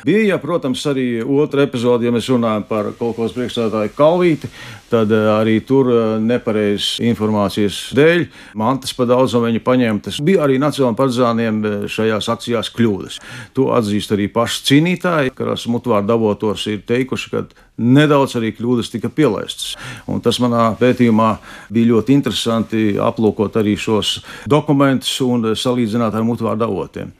Bija, 0.07 0.39
protams, 0.43 0.83
arī 0.91 1.07
otra 1.23 1.65
epizode, 1.69 2.07
ja 2.07 2.15
mēs 2.15 2.29
runājam 2.33 2.67
par 2.69 2.91
kaut 2.99 3.17
ko 3.19 3.29
priekšstādātāju 3.37 3.95
Kalvīti, 3.97 4.51
tad 4.91 5.13
eh, 5.15 5.29
arī 5.37 5.59
tur 5.67 5.93
nepareizas 6.23 6.99
informācijas 7.05 7.79
dēļ 7.97 8.27
mantas 8.59 8.95
pa 8.97 9.07
daudz 9.09 9.37
no 9.37 9.45
viņa 9.47 9.63
paņemtas. 9.65 10.23
Bija 10.25 10.45
arī 10.49 10.59
Nacionālajiem 10.63 10.99
partizāniem 10.99 11.63
šajās 11.91 12.31
akcijās 12.35 12.73
kļūdas. 12.75 13.21
To 13.55 13.71
atzīst 13.77 14.15
arī 14.17 14.27
paši 14.33 14.65
cīnītāji, 14.71 15.35
kas 15.39 15.69
mutvārdu 15.71 16.17
avotos 16.17 16.67
ir 16.73 16.83
teikuši, 16.89 17.31
ka 17.31 17.45
nedaudz 17.79 18.37
arī 18.39 18.53
kļūdas 18.55 18.93
tika 18.93 19.11
pielaistas. 19.11 19.75
Un 20.11 20.23
tas 20.25 20.39
manā 20.43 20.69
pētījumā 20.79 21.31
bija 21.75 21.91
ļoti 21.95 22.15
interesanti 22.15 22.85
aplūkot 23.03 23.59
arī 23.61 23.75
šos 23.81 24.21
dokumentus 24.51 25.17
un 25.25 25.51
salīdzināt 25.59 26.15
ar 26.15 26.27
mutvārdu 26.27 26.69
avotiem. 26.69 27.13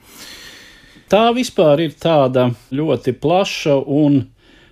Tā 1.11 1.27
vispār 1.35 1.83
ir 1.85 1.97
tāda 2.01 2.47
ļoti 2.73 3.13
plaša 3.21 3.75
un 3.93 4.23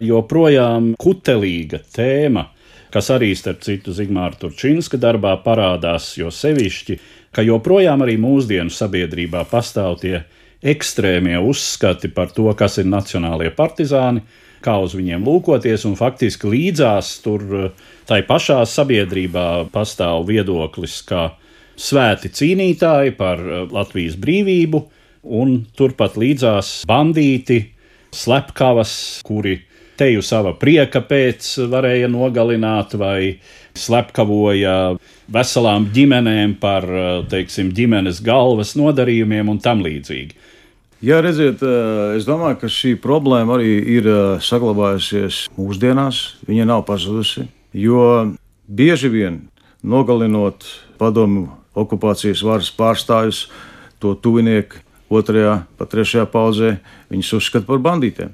joprojām 0.03 0.93
kutelīga 0.99 1.83
tēma, 1.93 2.47
kas 2.93 3.09
arī, 3.13 3.31
starp 3.37 3.61
citu, 3.65 3.93
Zigmāra 3.93 4.37
Turčinska 4.39 4.97
darbā 5.01 5.35
parādās, 5.45 6.13
jo 6.17 6.31
sevišķi, 6.33 6.97
ka 7.33 7.45
joprojām 7.45 8.01
arī 8.05 8.17
mūsdienu 8.21 8.73
sabiedrībā 8.73 9.43
pastāv 9.49 9.99
tie 10.01 10.23
ekstrēmie 10.63 11.37
uzskati 11.43 12.09
par 12.13 12.31
to, 12.33 12.47
kas 12.57 12.79
ir 12.79 12.87
nacionālie 12.89 13.51
partizāni, 13.53 14.23
kā 14.63 14.77
uz 14.83 14.95
viņiem 14.97 15.25
lūkoties, 15.27 15.85
un 15.89 15.97
faktiski 15.99 16.49
līdzās 16.49 17.17
tur 17.25 17.43
eh, 17.59 17.69
tai 18.09 18.21
pašā 18.27 18.61
sabiedrībā 18.69 19.47
pastāv 19.73 20.27
viedoklis, 20.29 21.01
ka 21.07 21.33
svēti 21.79 22.31
cīnītāji 22.33 23.15
par 23.19 23.43
eh, 23.43 23.67
Latvijas 23.73 24.17
brīvību, 24.19 24.83
un 25.23 25.61
turpat 25.77 26.17
līdzās 26.19 26.81
bandīti, 26.89 27.61
slepkavas, 28.13 29.21
kuri 29.25 29.61
teju 29.97 30.23
sava 30.25 30.53
prieka 30.57 31.03
pēc 31.05 31.47
varēja 31.69 32.09
nogalināt 32.11 32.95
vai 32.99 33.37
slepkavoja 33.77 34.95
veselām 35.33 35.87
ģimenēm 35.93 36.57
par, 36.61 36.83
eh, 36.83 37.23
teiksim, 37.29 37.71
ģimenes 37.73 38.21
galvas 38.25 38.75
nodarījumiem 38.79 39.49
un 39.49 39.59
tam 39.59 39.83
līdzīgi. 39.83 40.33
Jā, 41.03 41.17
redziet, 41.19 41.59
eh, 41.59 42.15
es 42.15 42.23
domāju, 42.23 42.61
ka 42.61 42.67
šī 42.71 42.93
problēma 42.95 43.57
arī 43.57 43.71
ir 43.91 44.05
eh, 44.07 44.19
saglabājusies 44.39 45.49
mūsdienās. 45.57 46.37
Viņa 46.47 46.63
nav 46.69 46.85
pazudusi. 46.87 47.49
Jo 47.75 48.31
bieži 48.71 49.09
vien 49.11 49.41
nogalinot 49.83 50.63
padomu 50.95 51.49
okupācijas 51.75 52.39
varas 52.47 52.69
pārstāvjus, 52.71 53.49
to 53.99 54.13
tuvinieku 54.15 54.79
otrajā, 55.11 55.65
pat 55.75 55.91
trešajā 55.91 56.23
paudzē, 56.31 56.77
viņus 57.11 57.33
uzskata 57.35 57.67
par 57.67 57.83
bandītiem. 57.83 58.31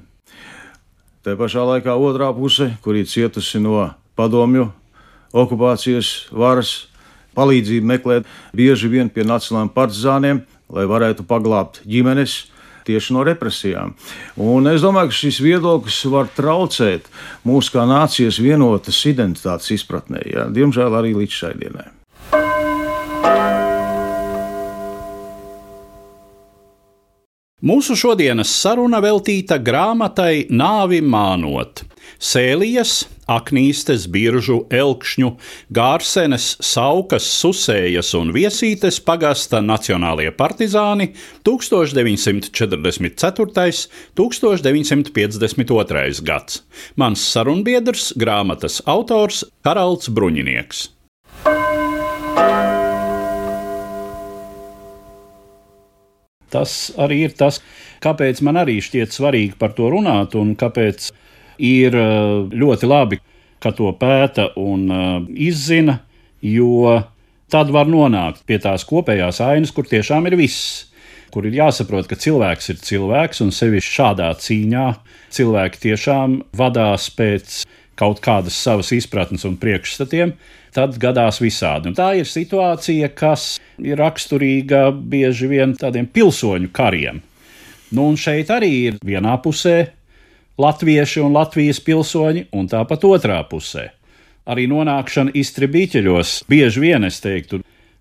Tā 1.26 1.34
pašā 1.34 1.66
laikā 1.66 1.98
otrā 1.98 2.30
puse, 2.38 2.70
kur 2.86 2.94
ir 2.94 3.10
cietusi 3.10 3.58
no 3.58 3.88
padomju 4.14 4.68
okupācijas 5.34 6.30
varas, 6.30 6.86
palīdzību 7.34 7.90
meklēt 7.96 8.30
bieži 8.54 8.94
vien 8.94 9.10
pie 9.10 9.26
nacionālajiem 9.26 9.74
partizāniem, 9.74 10.44
lai 10.70 10.86
varētu 10.86 11.26
paglābt 11.26 11.82
ģimenes, 11.82 12.46
tieši 12.90 13.14
no 13.16 13.24
represijām. 13.26 13.94
Un 14.40 14.68
es 14.70 14.82
domāju, 14.84 15.12
ka 15.12 15.20
šis 15.22 15.40
viedoklis 15.44 16.02
var 16.12 16.28
traucēt 16.36 17.08
mūsu 17.46 17.78
kā 17.78 17.86
nācijas 17.88 18.42
vienotas 18.42 19.00
identitātes 19.08 19.72
izpratnē, 19.78 20.26
ja? 20.34 20.50
diemžēl 20.50 21.00
arī 21.00 21.16
līdz 21.22 21.40
šai 21.40 21.54
dienai. 21.62 21.88
Mūsu 27.60 27.92
šodienas 27.92 28.48
saruna 28.56 29.02
veltīta 29.04 29.58
grāmatai 29.60 30.46
Nāvi 30.48 31.02
mānot. 31.04 31.82
Sēlijas, 32.16 33.02
aknīstes, 33.30 34.08
biržu, 34.10 34.64
elkšņu, 34.74 35.30
gārsenes, 35.76 36.56
saukas, 36.64 37.28
susējas 37.40 38.14
un 38.18 38.32
viesītes 38.34 39.00
pagasta 39.06 39.60
nacionālie 39.64 40.30
partizāni 40.34 41.12
1944. 41.46 43.40
un 43.40 43.50
1952. 44.20 46.22
gads. 46.26 46.62
Mans 47.00 47.20
sarunbiedrs, 47.32 48.12
grāmatas 48.18 48.82
autors 48.90 49.44
Karalds 49.64 50.08
Bruņinieks. 50.10 50.88
Tas 56.50 56.90
arī 56.98 57.24
ir 57.28 57.34
tas, 57.38 57.60
kāpēc 58.02 58.42
man 58.46 58.58
arī 58.60 58.80
šķiet 58.82 59.14
svarīgi 59.14 59.58
par 59.60 59.74
to 59.76 59.90
runāt, 59.92 60.34
un 60.38 60.56
kāpēc 60.58 61.10
ir 61.60 61.96
uh, 61.96 62.48
ļoti 62.48 62.88
labi, 62.88 63.20
ka 63.60 63.72
to 63.76 63.92
pēta 64.00 64.50
un 64.60 64.86
uh, 64.88 65.16
izzina, 65.36 65.98
jo 66.40 67.00
tad 67.52 67.72
var 67.74 67.90
nonākt 67.90 68.46
pie 68.48 68.60
tās 68.62 68.86
kopējās 68.88 69.42
ainas, 69.44 69.74
kur 69.74 69.88
tiešām 69.88 70.30
ir 70.30 70.38
viss. 70.40 70.86
Kur 71.30 71.46
ir 71.46 71.54
jāsaprot, 71.54 72.08
ka 72.10 72.18
cilvēks 72.18 72.72
ir 72.72 72.80
cilvēks, 72.82 73.42
un 73.44 73.52
sevišķi 73.54 73.92
šādā 74.00 74.30
cīņā 74.42 74.86
cilvēki 75.30 75.82
tiešām 75.84 76.40
vadās 76.58 77.06
pēc 77.14 77.60
kaut 78.00 78.22
kādas 78.24 78.56
savas 78.58 78.90
izpratnes 78.96 79.44
un 79.46 79.58
priekšstatiem, 79.60 80.32
tad 80.74 80.96
gadās 81.02 81.38
visādi. 81.42 81.90
Un 81.90 81.98
tā 81.98 82.12
ir 82.18 82.26
situācija, 82.26 83.12
kas 83.14 83.52
ir 83.78 84.00
raksturīga 84.00 84.88
bieži 84.90 85.50
vien 85.50 85.76
tādiem 85.78 86.08
pilsoņu 86.10 86.72
kariem. 86.74 87.20
Nu, 87.90 88.06
un 88.06 88.18
šeit 88.18 88.50
arī 88.54 88.70
ir 88.88 89.00
vienā 89.06 89.36
pusē 89.42 89.90
latvieši 90.60 91.24
un 91.24 91.34
Latvijas 91.36 91.80
pilsoņi, 91.84 92.48
un 92.56 92.68
tāpat 92.70 93.06
otrā 93.08 93.40
pusē. 93.48 93.90
Arī 94.50 94.66
nonākšana 94.70 95.34
iztribīķeļos 95.36 96.40
bieži 96.50 96.82
vien, 96.82 97.04
es 97.06 97.20
teiktu, 97.22 97.60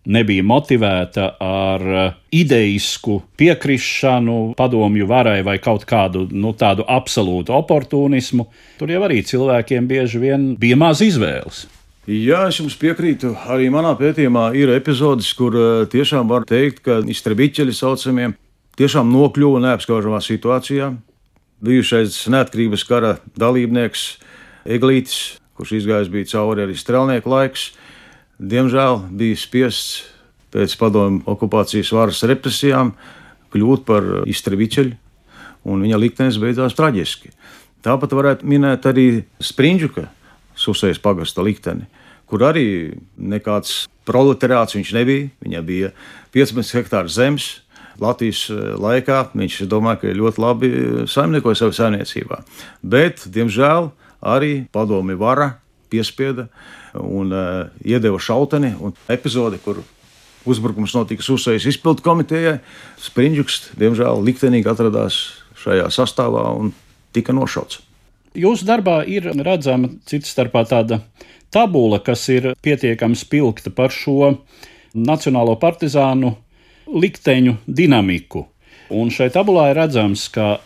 nebija 0.09 0.43
motivēta 0.43 1.25
ar 1.43 1.83
ideisku 2.33 3.19
piekrišanu 3.37 4.37
padomju 4.57 5.07
varai 5.09 5.41
vai 5.45 5.57
kaut 5.61 5.85
kādu 5.89 6.25
nu, 6.31 6.53
tādu 6.57 6.85
absolūtu 6.87 7.53
oportunismu. 7.57 8.47
Tur 8.79 8.93
jau 8.93 9.03
arī 9.07 9.21
cilvēkiem 9.25 9.89
bieži 9.89 10.21
vien 10.23 10.53
bija 10.59 10.79
maz 10.79 11.03
izvēles. 11.05 11.67
Jā, 12.09 12.47
es 12.49 12.57
jums 12.57 12.73
piekrītu. 12.79 13.35
Arī 13.53 13.67
manā 13.69 13.91
pētījumā 13.99 14.49
ir 14.57 14.71
epizodes, 14.73 15.29
kur 15.37 15.53
tiešām 15.91 16.31
var 16.31 16.47
teikt, 16.49 16.81
ka 16.87 17.03
iztrabiķeļi 17.05 17.75
saucamie 17.75 18.31
tiešām 18.79 19.11
nokļuva 19.13 19.61
neapskaužamā 19.67 20.23
situācijā. 20.25 20.89
Bijušais 21.65 22.21
neatkarības 22.31 22.85
kara 22.87 23.17
dalībnieks 23.39 24.05
Eglītis, 24.69 25.39
kurš 25.57 25.75
izgājis 25.81 26.11
bija 26.13 26.29
cauri 26.31 26.63
arī 26.63 26.77
strēlnieku 26.79 27.31
laiks, 27.31 27.69
diemžēl 28.39 29.01
bija 29.19 29.39
spiests 29.39 30.05
pēc 30.53 30.75
padomju 30.79 31.25
okupācijas 31.29 31.91
varas 31.93 32.23
represijām 32.29 32.93
kļūt 33.53 33.83
par 33.87 34.07
iztraviķeļu, 34.29 34.95
un 35.67 35.83
viņa 35.83 35.99
liktenis 35.99 36.39
beidzās 36.41 36.77
traģiski. 36.77 37.33
Tāpat 37.83 38.15
varētu 38.15 38.47
minēt 38.47 38.87
arī 38.89 39.07
Sprindžuka 39.43 40.07
Susējas 40.59 40.99
pagasta 40.99 41.43
likteni, 41.45 41.85
kur 42.27 42.43
arī 42.43 42.95
nekāds 43.15 43.85
proletariāts 44.07 44.75
viņš 44.75 44.91
nebija. 44.97 45.29
Viņam 45.43 45.67
bija 45.67 45.91
15 46.35 46.75
hektāru 46.75 47.11
zemes. 47.11 47.59
Latvijas 48.01 48.45
eh, 48.53 48.73
laikā 48.79 49.21
viņš 49.33 49.61
domāja, 49.71 50.01
ka 50.03 50.17
ļoti 50.17 50.43
labi 50.43 50.71
saimniekoja 51.09 51.63
savā 51.63 51.77
saimniecībā. 51.77 52.41
Bet, 52.81 53.25
diemžēl, 53.31 53.91
arī 54.19 54.53
padomi 54.73 55.17
vara 55.19 55.53
piespieda 55.89 56.47
un 56.93 57.31
uh, 57.33 57.69
iedeva 57.85 58.19
šauteni 58.21 58.75
un 58.81 58.93
epizodi, 59.09 59.57
kur 59.63 59.81
uzbrukums 60.49 60.93
notika 60.95 61.25
Susējas 61.25 61.67
izpildu 61.69 62.03
komitejai. 62.05 62.59
Sprindžuks, 63.01 63.71
diemžēl, 63.79 64.21
liktenīgi 64.25 64.69
atradās 64.69 65.19
šajā 65.59 65.89
sastāvā 65.93 66.45
un 66.57 66.73
tika 67.15 67.35
nošauts. 67.35 67.81
Jūsu 68.37 68.67
darbā 68.67 69.01
ir 69.09 69.31
redzama 69.41 69.89
cits 70.07 70.31
starpā 70.35 70.63
tāda 70.69 71.01
tabula, 71.53 71.99
kas 71.99 72.27
ir 72.29 72.53
pietiekami 72.61 73.17
spilgta 73.17 73.73
par 73.73 73.93
šo 73.93 74.35
nacionālo 74.93 75.55
partizānu 75.59 76.35
likteņu 76.93 77.57
dinamiku. 77.67 78.45
Un 78.89 79.11
šai 79.13 79.29
tabulā 79.33 79.69
ir 79.69 79.77
redzams, 79.77 80.25
ka 80.33 80.57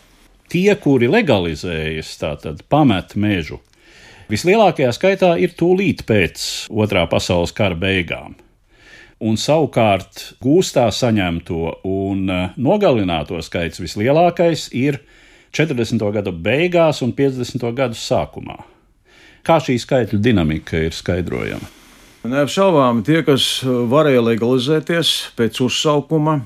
tie, 0.52 0.72
kuri 0.80 1.10
legalizējas, 1.12 2.14
tātad 2.20 2.62
pamet 2.72 3.16
mežu, 3.20 3.60
vislielākajā 4.32 4.94
skaitā 4.96 5.34
ir 5.40 5.52
tūlīt 5.58 6.06
pēc 6.08 6.46
Otrā 6.72 7.04
pasaules 7.10 7.52
kara 7.56 7.76
beigām. 7.76 8.38
Un 9.24 9.38
savukārt 9.40 10.34
gūstā 10.42 10.88
saņemto 10.92 11.78
un 11.88 12.26
e, 12.28 12.40
nogalināto 12.60 13.38
skaits 13.44 13.80
vislielākais 13.80 14.66
ir 14.76 14.98
40. 15.54 16.02
gadu 16.16 16.32
beigās 16.34 17.00
un 17.06 17.14
50. 17.14 17.70
gadu 17.78 17.96
sākumā. 17.96 18.58
Kā 19.46 19.60
šī 19.62 19.78
skaitļu 19.80 20.18
dinamika 20.24 20.82
ir 20.88 20.96
skaidrojama? 20.96 21.83
Neapšaubām 22.24 23.02
tie, 23.04 23.18
kas 23.20 23.60
varēja 23.64 24.22
legalizēties 24.24 25.08
pēc 25.36 25.58
uzsaukuma, 25.66 26.38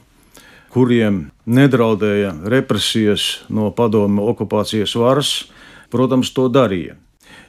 kuriem 0.74 1.28
nedraudēja 1.46 2.32
represijas 2.50 3.44
no 3.46 3.68
padomu 3.70 4.24
okupācijas 4.32 4.96
varas, 4.98 5.30
protams, 5.94 6.32
to 6.34 6.48
darīja. 6.50 6.96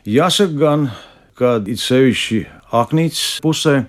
Jāsaka 0.05 0.59
gan, 0.61 0.85
ka 1.33 1.55
it 1.65 1.81
sevišķi 1.81 2.43
Aknītas 2.69 3.39
pusē 3.41 3.87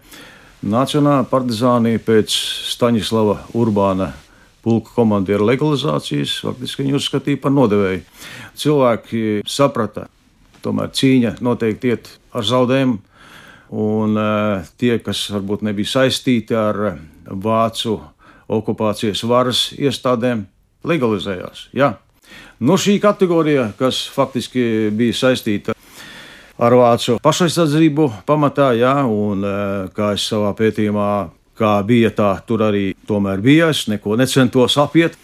Nacionālā 0.64 1.26
partizānija 1.28 2.00
pēc 2.08 2.32
Staņislava 2.72 3.36
Urbāna 3.60 4.14
pulka 4.64 4.96
komandiera 4.96 5.44
legalizācijas 5.52 6.38
faktiski 6.46 6.86
viņu 6.86 6.96
uzskatīja 6.96 7.42
par 7.44 7.52
nodevēju. 7.58 8.00
Cilvēki 8.56 9.44
saprata, 9.44 10.08
tomēr 10.64 10.96
cīņa 10.96 11.36
noteikti 11.44 11.92
iet 11.92 12.12
ar 12.32 12.48
zaudējumu, 12.48 13.02
un 13.70 14.18
uh, 14.18 14.68
tie, 14.80 14.96
kas 15.04 15.28
varbūt 15.30 15.62
nebija 15.66 15.94
saistīti 15.94 16.56
ar 16.58 16.98
vācu 17.30 17.98
okupācijas 18.50 19.22
varas 19.30 19.68
iestādēm, 19.78 20.44
legalizējās. 20.86 21.68
Jā. 21.76 21.94
Nu, 22.60 22.76
šī 22.80 22.98
kategorija, 23.02 23.70
kas 23.78 24.02
faktiski 24.12 24.90
bija 24.96 25.16
saistīta 25.16 25.74
ar 26.60 26.76
vācu 26.76 27.16
pašaizsardzību 27.24 28.10
pamatā, 28.28 28.72
jā, 28.76 28.94
un 29.08 29.46
e, 29.46 29.54
kā 29.96 30.12
es 30.16 30.26
savā 30.28 30.52
pētījumā, 30.58 31.08
kā 31.56 31.72
bija 31.86 32.12
tā, 32.16 32.34
tur 32.46 32.66
arī 32.68 32.90
tomēr 33.08 33.40
bija, 33.44 33.70
es 33.72 33.86
neko 33.88 34.18
necentos 34.20 34.76
apiet. 34.80 35.16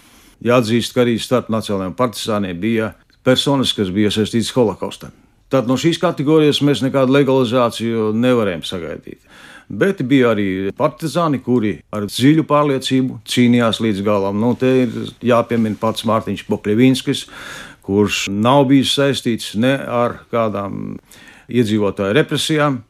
Jāatzīst, 0.45 0.93
ka 0.93 1.05
arī 1.05 1.17
starp 1.21 1.49
nacionālajiem 1.53 1.97
partizāniem 1.97 2.59
bija 2.61 2.91
personas, 3.25 3.73
kas 3.77 3.93
bija 3.93 4.11
iesaistītas 4.11 4.53
holokaustā. 4.57 5.13
Tad 5.53 5.69
no 5.71 5.77
šīs 5.79 6.01
kategorijas 6.03 6.59
mēs 6.67 6.83
nekādu 6.83 7.15
legalizāciju 7.15 8.11
nevarējām 8.19 8.65
sagaidīt. 8.67 9.21
Bet 9.67 10.03
bija 10.07 10.33
arī 10.35 10.73
partizāni, 10.79 11.41
kuri 11.43 11.73
ar 11.95 12.07
dziļu 12.07 12.45
pārliecību 12.47 13.21
cīnījās 13.27 13.81
līdz 13.83 14.03
galam. 14.07 14.39
Nu, 14.43 14.53
te 14.59 14.71
ir 14.85 14.99
jāpiemina 15.27 15.79
pats 15.81 16.07
Mārtiņš 16.07 16.45
Pokļevīnskis, 16.47 17.25
kurš 17.87 18.27
nav 18.31 18.67
bijis 18.71 18.95
saistīts 18.95 19.55
ne 19.59 19.75
ar 19.75 20.21
kādām 20.35 20.99
iedzīvotāju 21.51 22.15
represijām. 22.19 22.83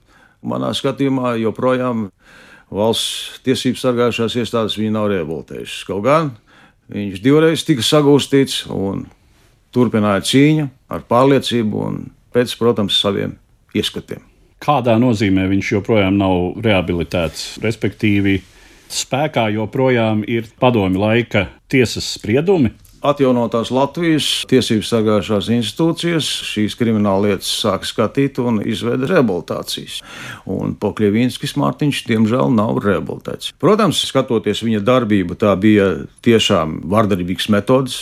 Manā 0.46 0.72
skatījumā 0.76 1.34
joprojām 1.40 2.10
valsts 2.72 3.40
tiesību 3.46 3.80
sargājušās 3.80 4.36
iestādes 4.40 4.76
viņu 4.80 4.96
nav 4.96 5.08
rehabilitējušas. 5.12 5.84
Kaut 5.88 6.04
gan 6.06 6.32
viņš 6.92 7.22
divreiz 7.24 7.64
tika 7.66 7.84
sagūstīts 7.84 8.66
un 8.72 9.06
turpināja 9.74 10.24
cīņu 10.28 10.68
ar 10.92 11.04
pārliecību 11.08 11.82
un 11.88 12.04
pēc, 12.36 12.54
protams, 12.60 13.00
saviem 13.00 13.38
ieskatiem. 13.76 14.24
Kādā 14.62 14.96
nozīmē 15.00 15.44
viņš 15.50 15.74
joprojām 15.76 16.16
nav 16.16 16.56
rehabilitēts, 16.64 17.56
respektīvi, 17.64 18.38
spēkā 18.92 19.50
joprojām 19.56 20.24
ir 20.28 20.48
padomi 20.60 21.00
laika 21.00 21.48
tiesas 21.72 22.16
spriedumi? 22.16 22.72
Atjaunotās 23.06 23.68
Latvijas 23.70 24.26
tiesību 24.50 24.82
sargājušās 24.88 25.50
institūcijas 25.52 26.26
šīs 26.48 26.74
krimināla 26.80 27.28
lietas 27.28 27.50
sāk 27.60 27.84
skatīt 27.86 28.40
un 28.42 28.58
izveda 28.64 29.06
rehabilitācijas. 29.10 30.00
Un 30.50 30.74
Pokļevīnskis 30.80 31.54
Mārtiņš, 31.60 32.00
diemžēl, 32.08 32.50
nav 32.56 32.80
rehabilitēts. 32.82 33.52
Protams, 33.62 34.00
skatoties 34.08 34.64
viņa 34.66 34.80
darbību, 34.88 35.36
tā 35.38 35.52
bija 35.60 35.92
tiešām 36.26 36.80
vardarbīgs 36.90 37.50
metods, 37.52 38.00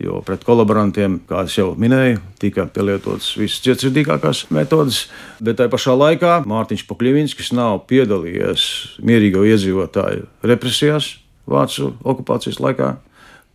jo 0.00 0.20
pret 0.26 0.44
kolaborantiem, 0.46 1.18
kā 1.28 1.44
jau 1.50 1.72
minēju, 1.78 2.20
tika 2.40 2.66
pielietotas 2.72 3.34
visas 3.38 3.60
cietsirdīgākās 3.64 4.46
metodes. 4.54 5.04
Bet 5.42 5.60
tajā 5.60 5.72
pašā 5.72 5.96
laikā 5.96 6.38
Mārtiņš 6.48 6.86
Pokļevīnskis 6.88 7.52
nav 7.56 7.84
piedalījies 7.90 8.64
mierīgo 9.04 9.44
iedzīvotāju 9.48 10.28
represijās 10.46 11.16
Vācu 11.50 11.94
okupācijas 12.06 12.60
laikā. 12.62 12.94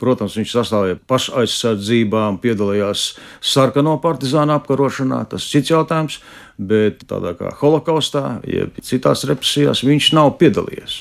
Protams, 0.01 0.33
viņš 0.35 0.51
sastāvēja 0.57 0.97
pašaizsardzībām, 1.07 2.41
piedalījās 2.43 3.13
sarkano 3.39 3.93
partizānu 4.03 4.57
apkarošanā, 4.57 5.21
tas 5.31 5.45
ir 5.45 5.53
cits 5.53 5.71
jautājums, 5.71 6.17
bet 6.59 7.05
tādā 7.07 7.31
kā 7.39 7.53
holokaustā, 7.61 8.41
jeb 8.43 8.75
citās 8.83 9.23
represijās, 9.29 9.85
viņš 9.87 10.09
nav 10.17 10.33
piedalījies. 10.41 10.97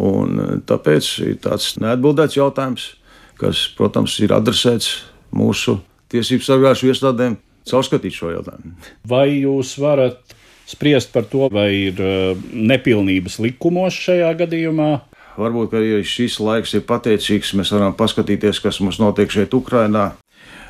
Un 0.00 0.62
tāpēc 0.64 1.10
ir 1.26 1.36
tāds 1.44 1.74
neatbildēts 1.76 2.38
jautājums, 2.38 2.94
kas, 3.42 3.66
protams, 3.78 4.16
ir 4.22 4.34
adresēts 4.36 5.02
mūsu 5.34 5.80
tiesību 6.12 6.46
sargājušu 6.46 6.92
iestādēm, 6.92 7.38
caurskatīt 7.68 8.14
šo 8.14 8.32
jautājumu. 8.36 8.76
Vai 9.08 9.26
jūs 9.42 9.74
varat 9.82 10.20
spriest 10.70 11.12
par 11.12 11.26
to, 11.28 11.48
vai 11.52 11.68
ir 11.90 11.98
e, 12.00 12.12
nepilnības 12.52 13.40
likumos 13.42 13.98
šajā 13.98 14.30
gadījumā? 14.44 14.92
varbūt 15.38 15.76
arī 15.76 16.00
šis 16.06 16.38
laiks 16.42 16.74
ir 16.76 16.84
pateicīgs. 16.88 17.54
Mēs 17.58 17.72
varam 17.74 17.94
paskatīties, 17.96 18.60
kas 18.62 18.80
mums 18.84 19.00
notiek 19.02 19.32
šeit, 19.32 19.54
Ukrajinā. 19.54 20.12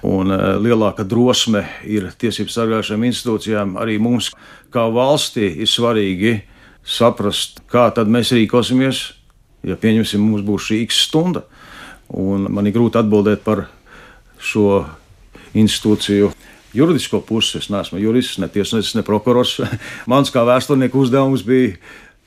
Un 0.07 0.35
lielāka 0.63 1.05
drosme 1.07 1.63
ir 1.87 2.09
tiesību 2.19 2.51
sargājušām 2.51 3.07
institūcijām. 3.07 3.77
Arī 3.79 3.99
mums, 4.03 4.33
kā 4.75 4.89
valstī, 4.91 5.47
ir 5.63 5.71
svarīgi 5.71 6.41
saprast, 6.83 7.63
kā 7.71 7.87
tad 7.95 8.11
mēs 8.11 8.33
rīkosimies, 8.35 9.05
ja 9.67 9.79
pieņemsim, 9.79 10.23
mums 10.23 10.43
būs 10.47 10.71
šī 10.71 10.81
X 10.89 11.05
stunda. 11.07 11.45
Un 12.13 12.49
man 12.53 12.69
ir 12.69 12.75
grūti 12.77 13.01
atbildēt 13.01 13.45
par 13.47 13.67
šo 14.43 14.85
institūciju 15.57 16.33
juridisko 16.77 17.21
pusi. 17.25 17.59
Es 17.61 17.71
neesmu 17.73 18.01
jurists, 18.03 18.41
ne 18.43 18.49
tiesnesis, 18.53 18.97
ne 18.99 19.05
prokurors. 19.07 19.59
Mans 20.11 20.33
kā 20.33 20.45
vēsturnieku 20.49 21.05
uzdevums 21.05 21.45
bija 21.47 21.77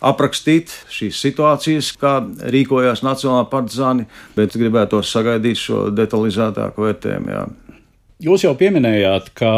aprakstīt 0.06 0.74
šīs 0.92 1.20
situācijas, 1.24 1.94
kā 2.00 2.18
rīkojās 2.54 3.02
Nacionālā 3.06 3.46
partizāni, 3.50 4.06
bet 4.36 4.58
gribētos 4.58 5.12
sagaidīt 5.14 5.62
šo 5.62 5.86
detalizētāku 5.96 6.86
vērtējumu. 6.86 7.32
Jā. 7.32 7.46
Jūs 8.26 8.46
jau 8.46 8.54
pieminējāt, 8.60 9.32
ka 9.36 9.54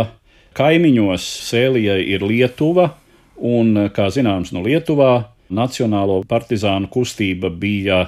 kaimiņos 0.57 1.25
Sēlijai 1.49 1.99
ir 2.13 2.23
Lietuva, 2.25 2.91
un, 3.37 3.89
kā 3.93 4.07
zināms, 4.13 4.53
no 4.55 4.63
Lietuvā 4.65 5.27
Nacionālo 5.53 6.21
partizānu 6.27 6.89
kustība 6.91 7.51
bija 7.53 8.07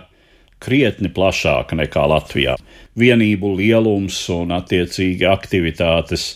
krietni 0.63 1.11
plašāka 1.13 1.77
nekā 1.79 2.05
Latvijā. 2.11 2.55
Vienību 2.99 3.55
lielums 3.59 4.21
un 4.33 4.51
attiecīgi 4.55 5.27
aktivitātes 5.29 6.33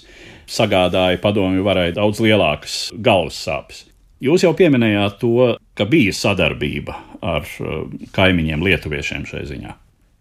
sagādāja 0.49 1.19
padomju 1.23 1.63
varai 1.65 1.91
daudz 1.95 2.21
lielākas 2.23 2.77
galvas 3.03 3.39
sāpes. 3.45 3.83
Jūs 4.23 4.45
jau 4.45 4.53
pieminējāt 4.55 5.17
to, 5.19 5.53
ka 5.75 5.87
bija 5.89 6.13
sadarbība 6.15 6.95
ar 7.23 7.47
uh, 7.59 7.87
kaimiņiem, 8.15 8.63
lietuviešiem 8.63 9.25
šai 9.27 9.43
ziņā. 9.49 9.73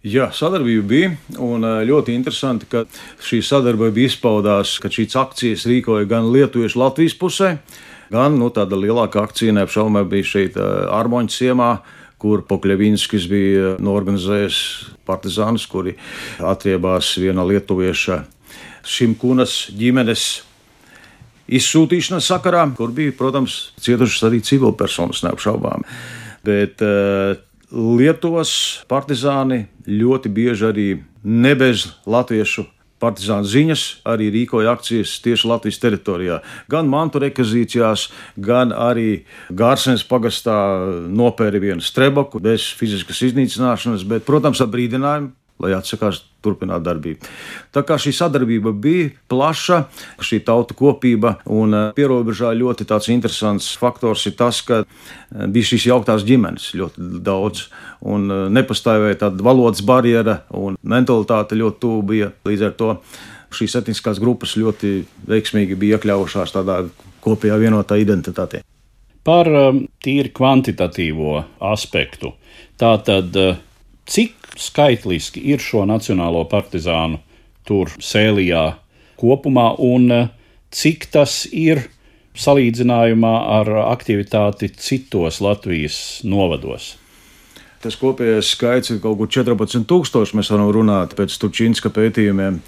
Jā, 0.03 0.33
sadarbība 0.35 0.83
bija. 0.91 1.11
Un 1.39 1.63
uh, 1.63 1.85
ļoti 1.87 2.17
interesanti, 2.19 2.67
ka 2.71 2.83
šī 3.23 3.39
sadarbība 3.47 4.03
izpaudās, 4.09 4.75
ka 4.83 4.91
šīs 4.91 5.15
akcijas 5.21 5.69
rīkoja 5.71 6.09
gan 6.11 6.33
lietuviešu 6.35 6.83
Latvijas 6.83 7.15
pusē, 7.19 7.53
gan 8.11 8.41
nu, 8.41 8.51
tāda 8.55 8.79
lielāka 8.79 9.23
akcija 9.23 9.55
neapšaubāmā 9.61 10.03
bija 10.11 10.31
šeit 10.33 10.59
uh, 10.59 10.91
Armoņa 10.99 11.37
ciemā, 11.37 11.71
kur 12.23 12.45
Pokļevinskis 12.47 13.27
bija 13.31 13.75
norganizējis 13.83 14.59
partizānus, 15.09 15.67
kuri 15.67 15.97
atriebās 16.39 17.17
viena 17.19 17.45
lietuvieša 17.49 18.23
šim 18.87 19.17
kunas 19.19 19.67
ģimenes 19.79 20.27
izsūtīšanas 21.53 22.29
sakarā, 22.31 22.65
kur 22.79 22.93
bija, 22.95 23.15
protams, 23.19 23.73
cietušas 23.83 24.29
arī 24.29 24.43
civilpersonas 24.47 25.25
neapšaubām. 25.27 25.83
Bet 26.47 26.83
uh, 26.83 27.35
Lietuvas 27.73 28.53
partizāni 28.91 29.65
ļoti 29.89 30.31
bieži 30.33 30.67
arī 30.69 30.87
ne 31.25 31.55
bez 31.57 31.87
latviešu 32.07 32.67
partizānu 33.03 33.51
ziņas 33.51 33.85
arī 34.09 34.31
rīkoja 34.35 34.73
akcijas 34.77 35.19
tieši 35.25 35.51
Latvijas 35.51 35.83
teritorijā. 35.83 36.41
Gan 36.73 36.89
mantu 36.93 37.23
rekvizīcijās, 37.25 38.09
gan 38.39 38.73
arī 38.73 39.25
Gārsnes 39.51 40.07
pagastā 40.07 40.57
nopēra 41.11 41.61
vienu 41.63 41.85
strebaku 41.85 42.41
bez 42.43 42.71
fiziskas 42.79 43.25
iznīcināšanas, 43.29 44.07
bet, 44.09 44.27
protams, 44.29 44.63
ar 44.63 44.71
brīdinājumu 44.73 45.35
lai 45.63 45.75
atsakās 45.77 46.23
turpināt 46.43 46.85
darbību. 46.87 47.29
Tā 47.75 47.83
kā 47.87 47.97
šī 48.01 48.13
sadarbība 48.17 48.73
bija 48.75 49.11
plaša, 49.31 49.85
šī 50.23 50.43
tauta 50.47 50.77
kopība 50.79 51.37
un 51.51 51.77
eh, 51.77 51.91
pierobežā 51.97 52.53
ļoti 52.59 52.87
tāds 52.89 53.11
interesants 53.13 53.73
faktors 53.81 54.27
ir 54.29 54.37
tas, 54.39 54.63
ka 54.67 54.83
eh, 54.83 55.47
bija 55.53 55.73
šīs 55.73 55.89
jauktās 55.91 56.27
ģimenes 56.29 56.73
ļoti 56.79 57.11
daudz 57.25 57.69
un 58.09 58.29
eh, 58.29 58.43
nepastāvēja 58.59 59.23
tāda 59.27 59.47
valodas 59.47 59.85
barjera 59.87 60.43
un 60.59 60.79
mentalitāte 60.83 61.59
ļoti 61.59 61.83
tuvu 61.83 62.03
bija 62.15 62.33
līdz 62.49 62.69
ar 62.69 62.77
to. 62.79 62.97
Šīs 63.53 63.75
etniskās 63.83 64.17
grupas 64.17 64.55
ļoti 64.57 65.03
veiksmīgi 65.29 65.77
bija 65.77 65.99
iekļaujušās 65.99 66.55
tādā 66.55 66.79
kopējā 67.23 67.59
vienotā 67.61 67.99
identitātē. 68.01 68.63
Par 69.23 69.47
tīri 70.03 70.33
kvantitatīvo 70.35 71.37
aspektu. 71.69 72.33
Tātad, 72.81 73.37
cik 74.07 74.57
skaitliski 74.59 75.43
ir 75.53 75.63
šo 75.63 75.85
nacionālo 75.89 76.45
partizānu 76.51 77.21
tur 77.69 77.93
Sēlijā 78.03 78.65
kopumā 79.21 79.73
un 79.83 80.11
eh, 80.11 80.31
cik 80.71 81.11
tas 81.15 81.45
ir 81.53 81.85
salīdzinājumā 82.39 83.35
ar 83.59 83.71
aktivitāti 83.85 84.71
citos 84.73 85.43
Latvijas 85.45 85.97
novados. 86.25 86.97
Tas 87.83 87.97
kopējais 87.99 88.53
skaits 88.55 88.93
ir 88.95 89.01
kaut 89.03 89.17
kur 89.19 89.29
14,000. 89.31 90.37
Mēs 90.39 90.51
varam 90.53 90.69
runāt 90.75 91.17
pēc 91.19 91.35
Turčīnska 91.43 91.91
pētījumiem 91.91 92.61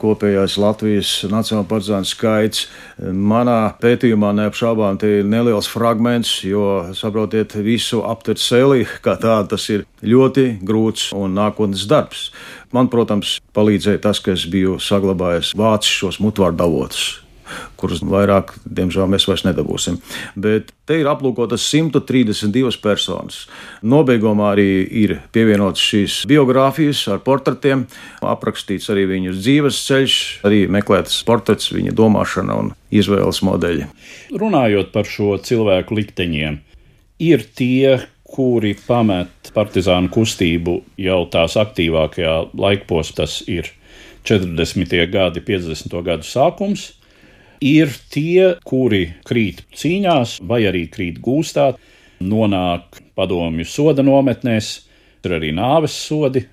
kopējais 0.00 0.54
Latvijas 0.62 1.10
nacionālā 1.28 1.66
partizāna 1.68 2.08
skaits. 2.08 2.68
Manā 3.02 3.74
pētījumā 3.82 4.30
neapšaubām 4.38 5.00
ir 5.08 5.26
neliels 5.26 5.68
fragments, 5.70 6.36
jo, 6.46 6.92
saprotiet, 6.96 7.56
visu 7.66 8.04
aptvert 8.06 8.40
sēlī, 8.40 8.84
kā 9.02 9.16
tādu 9.20 9.56
tas 9.56 9.66
ir 9.74 9.86
ļoti 10.06 10.46
grūts 10.62 11.10
un 11.18 11.34
nākotnes 11.36 11.88
darbs. 11.90 12.28
Man, 12.70 12.92
protams, 12.92 13.40
palīdzēja 13.56 14.04
tas, 14.06 14.22
ka 14.22 14.38
es 14.38 14.46
biju 14.50 14.78
saglabājis 14.78 15.56
vācis 15.58 15.98
šos 16.04 16.22
mutvārdu 16.22 16.68
avotus 16.68 17.10
kurus 17.80 18.02
vairāk, 18.04 18.54
diemžēl, 18.64 19.08
mēs 19.10 19.26
vairs 19.28 19.44
nedabūsim. 19.46 19.98
Bet 20.40 20.72
te 20.88 21.00
ir 21.00 21.08
aplūkotas 21.10 21.64
132 21.70 22.80
personas. 22.82 23.44
Nobeigumā 23.82 24.52
arī 24.54 24.68
ir 25.02 25.16
pievienotas 25.34 25.82
šīs 25.92 26.20
biogrāfijas 26.30 27.06
ar 27.14 27.22
portretiem, 27.26 27.86
aprakstīts 28.20 28.90
arī 28.92 29.06
viņu 29.10 29.36
dzīves 29.38 29.82
ceļš, 29.88 30.20
arī 30.48 30.64
meklētas 30.72 31.20
portrets, 31.28 31.72
viņa 31.74 31.94
domāšana 31.96 32.58
un 32.62 32.72
izvēles 32.90 33.42
modeļi. 33.46 33.90
Runājot 34.40 34.94
par 34.94 35.08
šo 35.08 35.36
cilvēku 35.42 35.98
likteņiem, 36.00 36.60
ir 37.20 37.44
tie, 37.56 38.00
kuri 38.30 38.76
pamet 38.86 39.50
partizānu 39.54 40.10
kustību 40.14 40.76
jau 41.00 41.20
tās 41.32 41.56
aktīvākajā 41.58 42.34
laikposmā, 42.54 43.16
tas 43.22 43.40
ir 43.50 43.72
40. 44.28 44.94
gadi, 45.10 45.42
50. 45.42 45.96
gadu 46.06 46.26
sākums, 46.26 46.90
ir 47.60 47.92
tie, 48.12 48.56
kuri 48.64 49.04
krīt 49.26 49.64
cīņās 49.76 50.38
vai 50.48 50.64
arī 50.68 50.86
krīt 50.92 51.20
gūstā, 51.22 51.70
nonāk 52.20 53.00
padomju 53.16 53.66
soda 53.68 54.04
nometnēs, 54.04 54.72
ir 55.24 55.36
arī 55.36 55.52
nāves 55.56 55.94
sodi, 56.08 56.44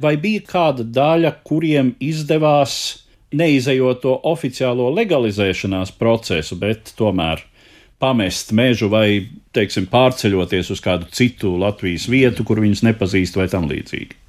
vai 0.00 0.16
bija 0.20 0.44
kāda 0.48 0.84
daļa, 0.84 1.32
kuriem 1.46 1.94
izdevās 2.02 2.76
neizejot 3.34 4.02
to 4.02 4.14
oficiālo 4.30 4.90
legalizēšanās 4.94 5.94
procesu, 5.98 6.56
bet 6.60 6.94
tomēr 6.98 7.42
pamest 8.02 8.52
mežu 8.52 8.90
vai, 8.92 9.30
teiksim, 9.54 9.86
pārceļoties 9.90 10.70
uz 10.74 10.82
kādu 10.84 11.08
citu 11.14 11.54
Latvijas 11.60 12.08
vietu, 12.10 12.44
kur 12.44 12.60
viņus 12.62 12.84
nepazīst 12.88 13.38
vai 13.38 13.48
tam 13.52 13.68
līdzīgi. 13.70 14.20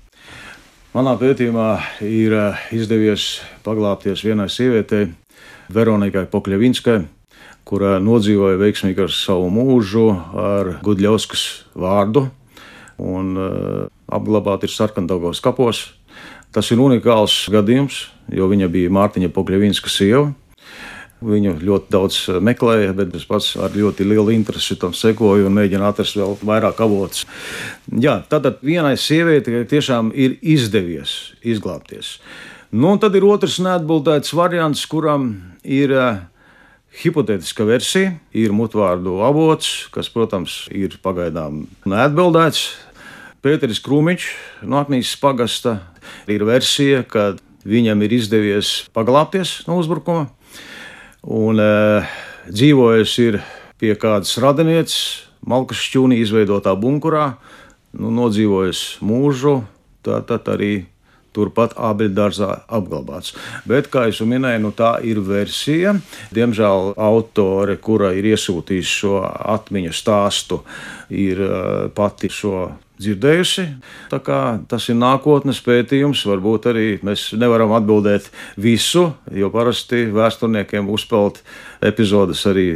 Manā 0.95 1.17
pētījumā 1.19 1.69
ir 2.07 2.33
eh, 2.37 2.67
izdevies 2.77 3.41
paglāpties 3.65 4.23
vienai 4.23 4.47
sievietei, 4.47 5.09
Veronikai 5.73 6.25
Pokļevinskai, 6.29 6.99
kura 7.65 7.97
nodzīvoja 8.03 8.59
veiksmīgi 8.61 9.05
ar 9.07 9.13
savu 9.13 9.49
mūžu, 9.53 10.07
ar 10.37 10.75
Gudļauskas 10.85 11.45
vārdu, 11.73 12.27
un 13.01 13.35
uh, 13.35 13.85
apglabāta 14.07 14.67
ir 14.67 14.73
Sarkandaugovas 14.73 15.41
kapos. 15.43 15.87
Tas 16.55 16.69
ir 16.71 16.79
unikāls 16.79 17.49
gadījums, 17.51 18.05
jo 18.31 18.47
viņa 18.47 18.69
bija 18.71 18.93
Mārtiņa 18.93 19.31
Pokļevinska 19.35 19.91
sieva. 19.91 20.29
Viņu 21.25 21.55
ļoti 21.63 21.91
daudz 21.91 22.17
meklēja, 22.43 22.93
bet 22.95 23.13
es 23.17 23.25
pats 23.25 23.53
ar 23.57 23.73
ļoti 23.73 24.05
lielu 24.05 24.33
interesi 24.35 24.75
tam 24.79 24.93
sekoju 24.93 25.47
un 25.47 25.55
mēģinu 25.57 25.87
atrast 25.87 26.19
vēl 26.19 26.35
vairāk 26.45 26.81
avotus. 26.85 27.23
Jā, 27.89 28.19
tātad 28.29 28.59
vienai 28.63 28.93
sievietei 28.99 29.63
tiešām 29.67 30.11
ir 30.13 30.35
izdevies 30.43 31.33
izglābties. 31.41 32.19
Nu, 32.75 32.89
tad 32.99 33.13
ir 33.15 33.23
otrs 33.23 33.55
neatbildēts 33.63 34.33
variants, 34.35 34.81
kuram 34.91 35.29
ir 35.63 35.93
uh, 35.95 36.17
hipotētiska 36.99 37.63
versija, 37.63 38.09
ir 38.35 38.51
mutvārdu 38.51 39.13
avots, 39.23 39.85
kas, 39.95 40.09
protams, 40.11 40.65
ir 40.75 40.97
pagaidām 40.99 41.61
neatbildēts. 41.87 42.65
Pēteris 43.45 43.79
Krūmiņš 43.85 44.25
no 44.67 44.81
Aknijas 44.81 45.13
pagasta 45.21 45.77
ir 46.27 46.43
versija, 46.43 47.05
ka 47.07 47.37
viņam 47.63 48.03
ir 48.03 48.15
izdevies 48.17 48.71
paglāpties 48.91 49.61
no 49.69 49.77
uzbrukuma. 49.79 50.25
Un 51.23 51.61
uh, 51.63 52.17
dzīvojis 52.49 53.13
ir 53.23 53.37
pie 53.79 53.93
kādas 53.95 54.35
radinieces, 54.43 55.29
Malkas 55.47 55.79
šķūnī 55.79 56.19
izveidotā 56.25 56.75
bunkurā, 56.75 57.37
nu, 57.95 58.11
nodzīvojis 58.19 58.83
mūžu, 59.05 59.61
tātad 60.03 60.51
arī 60.57 60.73
turpat 61.35 61.75
abeļdārzā 61.75 62.51
apglabāts. 62.77 63.35
Bet, 63.67 63.89
kā 63.93 64.07
jau 64.09 64.27
minēju, 64.29 64.63
nu, 64.63 64.71
tā 64.75 64.95
ir 65.05 65.19
versija. 65.25 65.95
Diemžēl 66.35 66.95
autore, 66.95 67.77
kura 67.77 68.13
ir 68.15 68.31
iesūtījusi 68.31 68.97
šo 69.01 69.19
atmiņu 69.25 69.93
stāstu, 69.95 70.61
ir 71.11 71.43
uh, 71.43 71.59
pati 71.95 72.31
šo 72.31 72.69
dzirdējusi. 73.01 73.65
Tā 74.11 74.19
kā 74.23 74.39
tas 74.71 74.87
ir 74.91 74.97
nākotnes 74.99 75.59
pētījums, 75.65 76.23
varbūt 76.29 76.69
arī 76.71 76.87
mēs 77.05 77.29
nevaram 77.37 77.75
atbildēt 77.75 78.29
visu, 78.61 79.09
jo 79.35 79.51
parasti 79.53 80.05
vēsturniekiem 80.15 80.89
uzpeld 80.91 81.41
epizodes 81.85 82.45
arī 82.49 82.69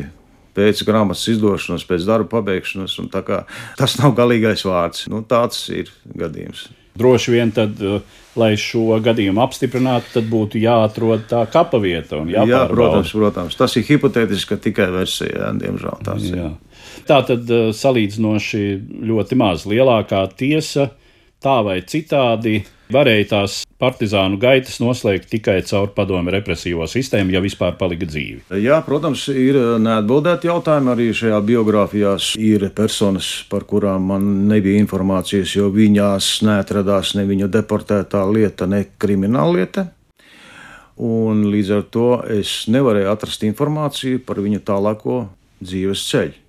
pēc 0.58 0.84
grāmatas 0.88 1.28
izdošanas, 1.32 1.88
pēc 1.88 2.08
darba 2.08 2.40
pabeigšanas. 2.40 2.98
Tas 3.80 3.98
nav 4.02 4.18
galīgais 4.18 4.66
vārds. 4.68 5.08
Nu, 5.12 5.24
tāds 5.24 5.62
ir 5.72 5.92
gadījums. 6.20 6.68
Droši 7.00 7.36
vien, 7.36 7.52
tad, 7.56 7.80
uh, 7.80 8.02
lai 8.40 8.52
šo 8.60 9.00
gadījumu 9.04 9.44
apstiprinātu, 9.44 10.14
tad 10.18 10.30
būtu 10.32 10.60
jāatrod 10.62 11.28
tā 11.32 11.46
kapa 11.52 11.80
vieta. 11.82 12.22
Jā, 12.28 12.66
protams, 12.72 13.14
protams, 13.16 13.60
tas 13.60 13.76
ir 13.80 13.88
hipotētiski 13.88 14.60
tikai 14.70 14.90
versija, 14.94 15.54
diemžēl. 15.60 16.04
Jā. 16.28 16.50
Tā 17.08 17.22
tad 17.28 17.50
uh, 17.54 17.70
salīdzinoši 17.76 18.66
ļoti 19.10 19.40
maz. 19.40 19.66
Lielākā 19.70 20.26
tiesa 20.40 20.92
tā 21.44 21.60
vai 21.66 21.80
citādi 21.88 22.60
varēja 22.94 23.28
tās 23.34 23.56
partizānu 23.80 24.40
gaitas 24.42 24.80
noslēgt 24.82 25.30
tikai 25.32 25.60
caur 25.68 25.92
padomu 25.96 26.34
represīvo 26.34 26.88
sistēmu, 26.90 27.36
ja 27.36 27.42
vispār 27.44 27.78
palika 27.80 28.08
dzīvi. 28.10 28.42
Jā, 28.64 28.80
protams, 28.86 29.28
ir 29.30 29.60
neatbildēti 29.84 30.50
jautājumi. 30.50 30.92
Arī 30.94 31.08
šajā 31.16 31.40
biogrāfijās 31.46 32.32
ir 32.42 32.70
personas, 32.76 33.30
par 33.52 33.68
kurām 33.70 34.10
man 34.14 34.28
nebija 34.50 34.82
informācijas, 34.82 35.54
jo 35.60 35.70
viņās 35.74 36.40
neatradās 36.48 37.14
ne 37.20 37.28
viņa 37.30 37.52
deportētā 37.54 38.26
lieta, 38.34 38.68
ne 38.70 38.84
krimināla 38.98 39.56
lieta. 39.60 39.88
Un 41.00 41.46
līdz 41.48 41.76
ar 41.78 41.88
to 41.94 42.10
es 42.36 42.66
nevarēju 42.68 43.14
atrast 43.14 43.46
informāciju 43.48 44.26
par 44.26 44.42
viņu 44.44 44.66
tālāko 44.68 45.22
dzīves 45.64 46.04
ceļu. 46.10 46.49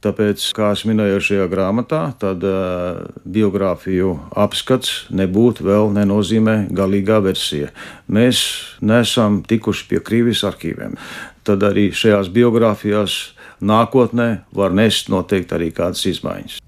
Tāpēc, 0.00 0.46
kā 0.56 0.70
es 0.72 0.86
minēju 0.88 1.20
šajā 1.20 1.46
grāmatā, 1.52 1.98
tad 2.22 2.44
uh, 2.48 3.02
biogrāfiju 3.28 4.14
apskats 4.32 5.10
nebūtu 5.12 5.66
vēl 5.66 5.90
nenozīmē 5.92 6.54
galīgā 6.72 7.18
versija. 7.26 7.68
Mēs 8.08 8.40
nesam 8.80 9.42
tikuši 9.44 9.84
pie 9.90 10.00
Krievijas 10.00 10.46
arhīviem. 10.48 10.96
Tad 11.44 11.68
arī 11.68 11.90
šajās 11.92 12.32
biogrāfijās 12.32 13.18
nākotnē 13.60 14.30
var 14.56 14.72
nest 14.72 15.12
noteikti 15.12 15.58
arī 15.58 15.68
kādas 15.76 16.06
izmaiņas. 16.08 16.60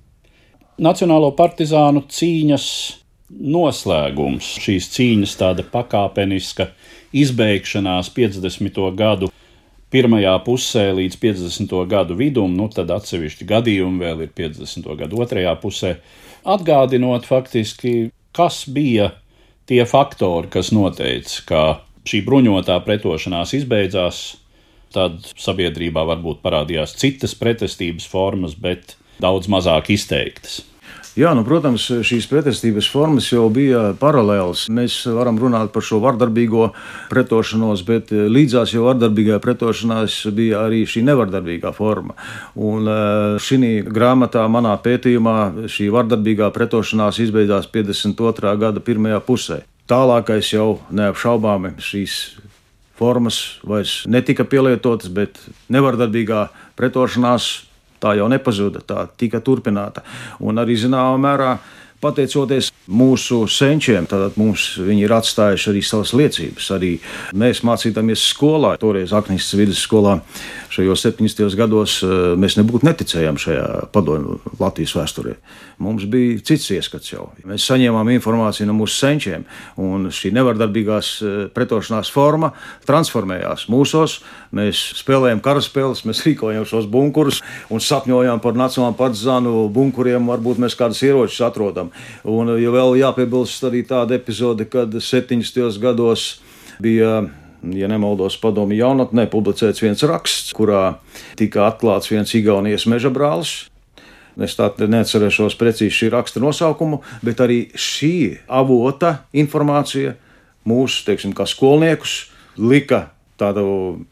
Nacionālo 0.82 1.32
partizānu 1.36 2.04
cīņas 2.12 2.66
noslēgums, 3.32 4.58
šīs 4.60 4.92
cīņas 4.92 5.38
tāda 5.40 5.64
pakāpeniska 5.72 6.68
izbeigšanās 7.16 8.12
50. 8.12 8.82
gadu 8.96 9.32
pirmajā 9.92 10.34
pusē 10.46 10.88
līdz 10.96 11.18
50. 11.20 11.74
gadu 11.90 12.16
vidum, 12.18 12.54
nu 12.56 12.68
tad 12.72 12.90
atsevišķi 12.94 13.46
gadījumi 13.48 14.02
vēl 14.02 14.24
ir 14.26 14.32
50. 14.38 14.88
gadu 14.98 15.20
otrajā 15.24 15.52
pusē, 15.62 15.96
atgādinot 16.48 17.28
faktiski, 17.28 18.10
kas 18.34 18.64
bija 18.72 19.12
tie 19.68 19.84
faktori, 19.88 20.50
kas 20.52 20.72
noteica, 20.74 21.44
ka 21.46 21.62
šī 22.08 22.22
bruņotā 22.26 22.80
pretošanās 22.86 23.54
izbeidzās, 23.60 24.24
tad 24.92 25.22
sabiedrībā 25.40 26.04
varbūt 26.08 26.42
parādījās 26.44 26.96
citas 27.00 27.36
pretestības 27.38 28.08
formas, 28.08 28.56
bet 28.58 28.96
daudz 29.22 29.48
mazāk 29.52 29.92
izteiktas. 29.94 30.60
Jā, 31.12 31.34
nu, 31.36 31.42
protams, 31.44 31.90
šīs 32.08 32.24
pretestības 32.24 32.86
formas 32.88 33.26
jau 33.28 33.42
bija 33.52 33.90
paralēlas. 34.00 34.62
Mēs 34.72 34.94
varam 35.12 35.36
runāt 35.36 35.68
par 35.74 35.84
šo 35.84 35.98
vardarbīgo 36.00 36.70
pretošanos, 37.10 37.82
bet 37.84 38.14
līdzās 38.16 38.72
jau 38.72 38.86
vardarbīgai 38.86 39.36
pretošanās 39.44 40.14
bija 40.32 40.62
arī 40.64 40.86
šī 40.88 41.02
nevardarbīgā 41.10 41.74
forma. 41.76 42.16
Un 42.56 42.88
eh, 42.88 43.36
šī 43.44 43.82
grāmatā, 43.92 44.46
manā 44.48 44.72
pētījumā, 44.80 45.68
šī 45.68 45.90
vardarbīgā 45.92 46.48
pretošanās 46.54 47.20
izbeidzās 47.26 47.68
52. 47.68 48.54
gada 48.62 48.80
pirmajā 48.80 49.20
pusē. 49.26 49.58
Tālākais 49.92 50.54
jau 50.54 50.78
neapšaubāmi 50.96 51.74
šīs 51.82 52.16
formas 52.96 53.58
vairs 53.68 54.06
netika 54.08 54.48
pielietotas, 54.48 55.12
bet 55.12 55.36
nevardarbīgā 55.68 56.46
pretošanās 56.80 57.50
tā 58.02 58.16
jau 58.18 58.26
nepazuda, 58.32 58.82
tā 58.86 59.06
tika 59.18 59.40
turpināta. 59.44 60.02
Un 60.42 60.60
arī 60.62 60.76
zināmā 60.80 61.20
mērā 61.22 61.54
pateicoties 62.02 62.72
mūsu 62.90 63.44
senčiem, 63.50 64.08
tad 64.10 64.34
mums 64.40 64.72
viņi 64.82 65.04
ir 65.06 65.14
atstājuši 65.14 65.68
arī 65.70 65.82
savas 65.86 66.12
liecības. 66.18 66.70
Arī 66.74 66.92
mēs 67.38 67.62
mācījāmies 67.66 68.24
skolā, 68.32 68.74
toreiz 68.82 69.14
Aknīsas 69.14 69.54
vidusskolā, 69.60 70.18
šajos 70.72 71.04
70. 71.04 71.56
gados 71.56 71.98
eh, 72.02 72.12
mēs 72.40 72.56
nebūtu 72.56 72.86
neticējām 72.88 73.38
šajā 73.40 73.66
padomju 73.92 74.38
Latvijas 74.60 74.94
vēsturē. 74.96 75.34
Mums 75.82 76.06
bija 76.08 76.38
cits 76.48 76.70
ieskats 76.72 77.12
jau. 77.12 77.26
Mēs 77.48 77.66
saņēmām 77.68 78.08
informāciju 78.14 78.68
no 78.70 78.76
mūsu 78.78 78.96
senčiem, 79.02 79.44
un 79.80 80.08
šī 80.14 80.32
nevardarbīgās 80.38 81.10
eh, 81.20 81.34
pretošanās 81.52 82.12
forma 82.14 82.52
transformējās 82.88 83.66
mūsos. 83.72 84.20
Mēs 84.56 84.80
spēlējām 85.02 85.42
karaspēles, 85.44 86.06
mēs 86.08 86.24
rīkojām 86.26 86.64
šos 86.68 86.88
bunkurus 86.92 87.42
un 87.72 87.82
sapņojām 87.84 88.40
par 88.44 88.56
nacionālu 88.56 88.96
partizānu 88.96 89.66
bunkuriem. 89.72 90.30
Varbūt 90.32 90.62
mēs 90.64 90.78
kādus 90.78 91.04
ieročus 91.04 91.42
atrodam. 91.44 91.92
Un, 92.24 92.54
ja 92.62 92.72
vēl 92.72 92.96
jāpiebilst 93.02 93.68
arī 93.68 93.84
tāda 93.88 94.16
epizode, 94.16 94.68
kad 94.72 94.94
70. 94.96 95.68
gados 95.82 96.32
bija 96.82 97.20
ja 97.62 97.88
nemaldos, 97.90 98.36
padomju 98.42 98.78
jaunatnē 98.78 99.28
publicēts 99.30 99.82
viens 99.84 100.02
raksts, 100.08 100.52
kurā 100.56 100.98
tika 101.38 101.68
atklāts 101.68 102.10
viens 102.10 102.34
Igaunijas 102.34 102.88
meža 102.90 103.12
brālis. 103.14 103.68
Es 104.40 104.56
tādu 104.56 104.88
neatcerēšos 104.88 105.58
precīzi 105.60 105.92
šī 105.92 106.12
raksta 106.14 106.40
nosaukumu, 106.40 107.02
bet 107.24 107.42
arī 107.44 107.66
šī 107.76 108.42
avota 108.48 109.18
informācija 109.36 110.14
mūsu, 110.68 111.02
teiksim, 111.04 111.34
kā 111.36 111.44
skolniekus 111.48 112.32
lika 112.56 113.10
tādu 113.42 113.64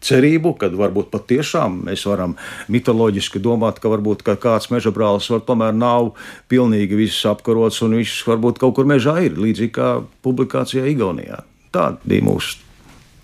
cerību, 0.05 0.55
ka 0.61 0.71
varbūt 0.75 1.11
patiešām 1.13 1.81
mēs 1.89 2.05
varam 2.09 2.35
mitoloģiski 2.73 3.41
domāt, 3.43 3.81
ka 3.81 3.93
varbūt 3.93 4.25
ka 4.27 4.37
kāds 4.41 4.71
meža 4.73 4.93
brālis 4.95 5.31
var 5.33 5.45
tomēr 5.47 5.77
nav 5.77 6.15
pilnīgi 6.51 6.99
viss 6.99 7.29
apkarots 7.29 7.81
un 7.87 7.99
viņš 8.01 8.17
varbūt 8.31 8.61
kaut 8.63 8.77
kur 8.79 8.89
mežā 8.91 9.21
ir, 9.27 9.39
līdzīgi 9.39 9.77
kā 9.77 9.93
publikācijā 10.27 10.89
Igaunijā. 10.91 11.45
Tāda 11.71 12.03
bija 12.05 12.27
mūsu 12.27 12.70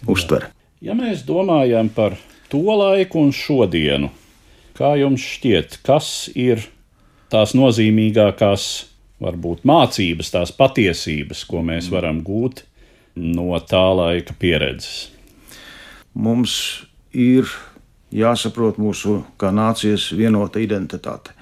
uztvere. 0.05 0.53
Ja 0.85 0.95
mēs 0.99 1.25
domājam 1.27 1.89
par 1.89 2.19
to 2.53 2.63
laiku 2.77 3.25
un 3.25 3.33
šodienu, 3.33 4.13
kā 4.77 4.93
jums 5.01 5.25
šķiet, 5.25 5.81
kas 5.87 6.29
ir 6.37 6.69
tās 7.33 7.57
nozīmīgākās, 7.57 8.69
varbūt 9.25 9.65
mācības, 9.65 10.31
tās 10.35 10.53
patiesības, 10.53 11.47
ko 11.49 11.65
mēs 11.65 11.89
varam 11.89 12.21
gūt 12.27 12.67
no 13.17 13.57
tā 13.65 13.87
laika 13.97 14.37
pieredzes? 14.37 15.17
mums 16.17 16.87
ir 17.13 17.49
jāsaprot 18.15 18.81
mūsu 18.81 19.21
kā 19.41 19.53
nācijas 19.53 20.09
vienota 20.17 20.63
identitāte. 20.63 21.35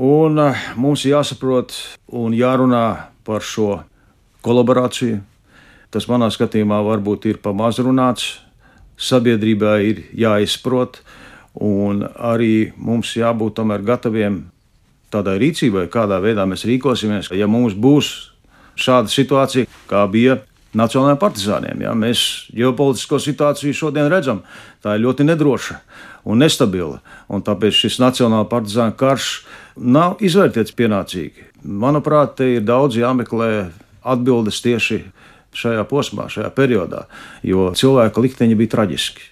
Un 0.00 0.40
eh, 0.40 0.66
mums 0.80 1.04
jāsaprot 1.06 1.74
un 2.16 2.34
jārunā 2.34 2.84
par 3.26 3.44
šo 3.44 3.82
kolaborāciju. 4.44 5.20
Tas 5.90 6.06
manā 6.06 6.28
skatījumā 6.30 6.78
varbūt 6.86 7.26
ir 7.26 7.40
pamaz 7.42 7.80
runāts, 7.82 8.38
sabiedrībā 9.00 9.78
ir 9.82 10.04
jāizprot, 10.14 11.00
un 11.58 12.04
arī 12.14 12.70
mums 12.78 13.16
jābūt 13.18 13.56
tomēr 13.58 13.82
gataviem 13.86 14.44
tādai 15.10 15.38
rīcībai, 15.42 15.88
kādā 15.90 16.20
veidā 16.22 16.46
mēs 16.46 16.66
rīkosimies. 16.68 17.32
Ja 17.34 17.48
mums 17.50 17.74
būs 17.74 18.12
šāda 18.78 19.10
situācija, 19.10 19.66
kā 19.90 20.04
bija 20.10 20.38
nacionālajiem 20.78 21.20
partizāniem. 21.20 21.82
Ja? 21.84 21.94
Mēs 21.98 22.22
ģeopolitisko 22.54 23.18
situāciju 23.22 23.76
šodien 23.76 24.10
redzam, 24.12 24.44
tā 24.84 24.94
ir 24.96 25.04
ļoti 25.06 25.26
nedroša 25.26 25.80
un 26.30 26.42
nestabila. 26.44 27.00
Un 27.32 27.42
tāpēc 27.46 27.82
šis 27.82 27.98
nacionālā 28.02 28.46
partizāna 28.50 28.94
karš 28.94 29.40
nav 29.76 30.20
izvērtēts 30.22 30.76
pienācīgi. 30.76 31.48
Manuprāt, 31.64 32.36
te 32.38 32.54
ir 32.56 32.66
daudz 32.66 33.00
jāmeklē 33.00 33.70
atbildes 34.06 34.62
tieši 34.64 35.02
šajā 35.56 35.84
posmā, 35.90 36.28
šajā 36.30 36.50
periodā, 36.54 37.06
jo 37.46 37.70
cilvēka 37.76 38.22
likteņi 38.24 38.58
bija 38.58 38.74
traģiski. 38.76 39.28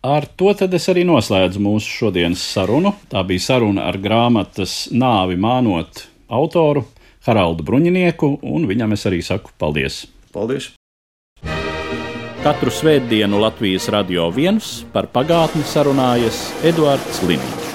Ar 0.00 0.24
to 0.24 0.54
es 0.56 0.88
arī 0.88 1.04
noslēdzu 1.04 1.60
mūsu 1.60 1.90
šodienas 1.92 2.40
sarunu. 2.40 2.94
Tā 3.12 3.20
bija 3.28 3.44
saruna 3.50 3.84
ar 3.90 3.98
grāmatas 4.00 4.88
nāvi 4.92 5.36
mānot 5.36 6.06
autoru 6.32 6.86
Haraldu 7.26 7.66
Bruņinieku, 7.68 8.38
un 8.40 8.64
viņam 8.70 8.96
es 8.96 9.04
arī 9.10 9.20
saku 9.20 9.52
paldies! 9.60 10.06
Paldies! 10.32 10.70
Katru 12.40 12.72
svētdienu 12.72 13.42
Latvijas 13.42 13.90
radio 13.92 14.30
viens 14.32 14.78
par 14.94 15.10
pagātni 15.12 15.66
sarunājas 15.68 16.46
Eduards 16.64 17.20
Līniju. 17.28 17.69